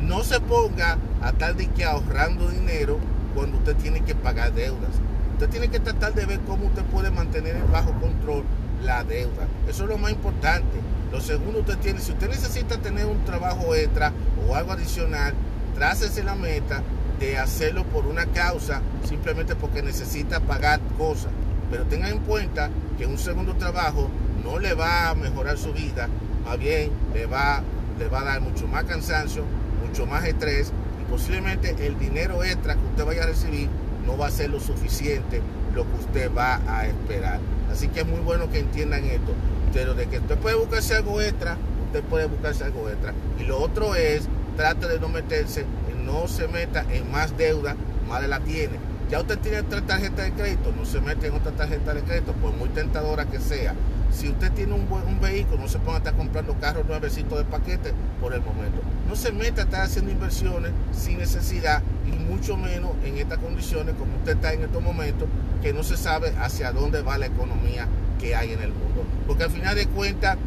No 0.00 0.22
se 0.22 0.38
ponga 0.38 0.96
a 1.22 1.32
tal 1.32 1.56
de 1.56 1.66
que 1.66 1.84
ahorrando 1.84 2.48
dinero 2.50 2.98
cuando 3.34 3.58
usted 3.58 3.74
tiene 3.76 4.02
que 4.02 4.14
pagar 4.14 4.52
deudas. 4.52 4.92
Usted 5.36 5.50
tiene 5.50 5.68
que 5.68 5.80
tratar 5.80 6.14
de 6.14 6.24
ver 6.24 6.40
cómo 6.46 6.68
usted 6.68 6.82
puede 6.84 7.10
mantener 7.10 7.62
bajo 7.70 7.92
control 8.00 8.42
la 8.82 9.04
deuda. 9.04 9.46
Eso 9.68 9.82
es 9.82 9.90
lo 9.90 9.98
más 9.98 10.10
importante. 10.10 10.80
Lo 11.12 11.20
segundo 11.20 11.60
usted 11.60 11.76
tiene, 11.76 12.00
si 12.00 12.12
usted 12.12 12.30
necesita 12.30 12.78
tener 12.78 13.04
un 13.04 13.22
trabajo 13.26 13.74
extra 13.74 14.14
o 14.48 14.54
algo 14.54 14.72
adicional, 14.72 15.34
trácese 15.74 16.24
la 16.24 16.36
meta 16.36 16.82
de 17.20 17.36
hacerlo 17.36 17.84
por 17.84 18.06
una 18.06 18.24
causa, 18.24 18.80
simplemente 19.06 19.54
porque 19.54 19.82
necesita 19.82 20.40
pagar 20.40 20.80
cosas. 20.96 21.32
Pero 21.70 21.84
tenga 21.84 22.08
en 22.08 22.20
cuenta 22.20 22.70
que 22.96 23.04
un 23.04 23.18
segundo 23.18 23.56
trabajo 23.56 24.08
no 24.42 24.58
le 24.58 24.72
va 24.72 25.10
a 25.10 25.14
mejorar 25.14 25.58
su 25.58 25.74
vida, 25.74 26.08
más 26.46 26.58
bien 26.58 26.90
le 27.12 27.26
va, 27.26 27.60
le 27.98 28.08
va 28.08 28.20
a 28.20 28.24
dar 28.24 28.40
mucho 28.40 28.66
más 28.68 28.84
cansancio, 28.84 29.44
mucho 29.86 30.06
más 30.06 30.24
estrés 30.24 30.72
y 30.98 31.10
posiblemente 31.10 31.76
el 31.86 31.98
dinero 31.98 32.42
extra 32.42 32.74
que 32.74 32.86
usted 32.86 33.04
vaya 33.04 33.24
a 33.24 33.26
recibir 33.26 33.68
no 34.06 34.16
va 34.16 34.28
a 34.28 34.30
ser 34.30 34.50
lo 34.50 34.60
suficiente 34.60 35.42
lo 35.74 35.84
que 35.84 35.98
usted 35.98 36.30
va 36.34 36.60
a 36.66 36.86
esperar. 36.86 37.38
Así 37.70 37.88
que 37.88 38.00
es 38.00 38.06
muy 38.06 38.20
bueno 38.20 38.50
que 38.50 38.60
entiendan 38.60 39.04
esto. 39.04 39.34
Pero 39.72 39.94
de 39.94 40.06
que 40.06 40.18
usted 40.18 40.38
puede 40.38 40.56
buscarse 40.56 40.94
algo 40.94 41.20
extra, 41.20 41.58
usted 41.86 42.02
puede 42.04 42.26
buscarse 42.26 42.64
algo 42.64 42.88
extra. 42.88 43.12
Y 43.38 43.44
lo 43.44 43.60
otro 43.60 43.94
es, 43.94 44.28
trate 44.56 44.88
de 44.88 44.98
no 44.98 45.08
meterse, 45.08 45.66
no 46.04 46.28
se 46.28 46.48
meta 46.48 46.86
en 46.90 47.10
más 47.10 47.36
deuda, 47.36 47.76
más 48.08 48.26
la 48.26 48.40
tiene. 48.40 48.78
Ya 49.10 49.20
usted 49.20 49.38
tiene 49.38 49.62
tres 49.62 49.86
tarjetas 49.86 50.24
de 50.24 50.32
crédito, 50.32 50.72
no 50.76 50.84
se 50.84 51.00
mete 51.00 51.28
en 51.28 51.34
otra 51.34 51.52
tarjeta 51.52 51.94
de 51.94 52.02
crédito, 52.02 52.32
por 52.32 52.52
muy 52.54 52.68
tentadora 52.70 53.26
que 53.26 53.38
sea. 53.38 53.74
Si 54.10 54.28
usted 54.28 54.50
tiene 54.52 54.72
un, 54.72 54.88
buen, 54.88 55.06
un 55.06 55.20
vehículo, 55.20 55.58
no 55.58 55.68
se 55.68 55.78
ponga 55.78 55.94
a 55.94 55.98
estar 55.98 56.14
comprando 56.14 56.54
carros 56.58 56.86
nuevecitos 56.86 57.38
de 57.38 57.44
paquete 57.44 57.92
por 58.20 58.32
el 58.34 58.40
momento. 58.40 58.80
No 59.06 59.14
se 59.14 59.30
meta 59.30 59.62
a 59.62 59.64
estar 59.64 59.82
haciendo 59.82 60.10
inversiones 60.10 60.72
sin 60.92 61.18
necesidad 61.18 61.82
y 62.06 62.16
mucho 62.24 62.56
menos 62.56 62.92
en 63.04 63.18
estas 63.18 63.38
condiciones 63.38 63.94
como 63.96 64.16
usted 64.16 64.32
está 64.32 64.52
en 64.52 64.62
estos 64.62 64.82
momentos, 64.82 65.28
que 65.62 65.72
no 65.72 65.82
se 65.82 65.96
sabe 65.96 66.32
hacia 66.40 66.72
dónde 66.72 67.02
va 67.02 67.18
la 67.18 67.26
economía 67.26 67.88
que 68.20 68.34
hay 68.34 68.52
en 68.52 68.62
el 68.62 68.70
mundo. 68.70 69.04
Porque 69.26 69.44
al 69.44 69.50
final 69.50 69.74
de 69.74 69.86
cuentas, 69.86 70.38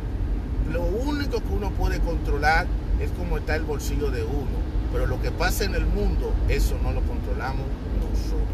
lo 0.71 0.83
único 0.83 1.39
que 1.39 1.53
uno 1.53 1.71
puede 1.71 1.99
controlar 1.99 2.67
es 3.01 3.09
cómo 3.11 3.37
está 3.37 3.55
el 3.55 3.63
bolsillo 3.63 4.11
de 4.11 4.23
uno. 4.23 4.59
Pero 4.91 5.05
lo 5.05 5.21
que 5.21 5.31
pasa 5.31 5.65
en 5.65 5.75
el 5.75 5.85
mundo, 5.85 6.33
eso 6.47 6.75
no 6.81 6.91
lo 6.91 7.01
controlamos 7.01 7.65
nosotros. 7.99 8.49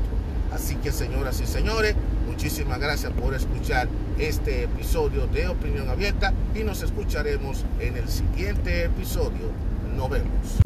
Así 0.52 0.76
que 0.76 0.92
señoras 0.92 1.40
y 1.42 1.46
señores, 1.46 1.96
muchísimas 2.28 2.80
gracias 2.80 3.12
por 3.14 3.34
escuchar 3.34 3.88
este 4.20 4.64
episodio 4.64 5.28
de 5.28 5.48
Opinión 5.48 5.90
Abierta 5.90 6.34
y 6.54 6.64
nos 6.64 6.82
escucharemos 6.82 7.66
en 7.80 7.98
el 7.98 8.08
siguiente 8.08 8.86
episodio. 8.86 9.52
Nos 9.96 10.10
vemos. 10.10 10.65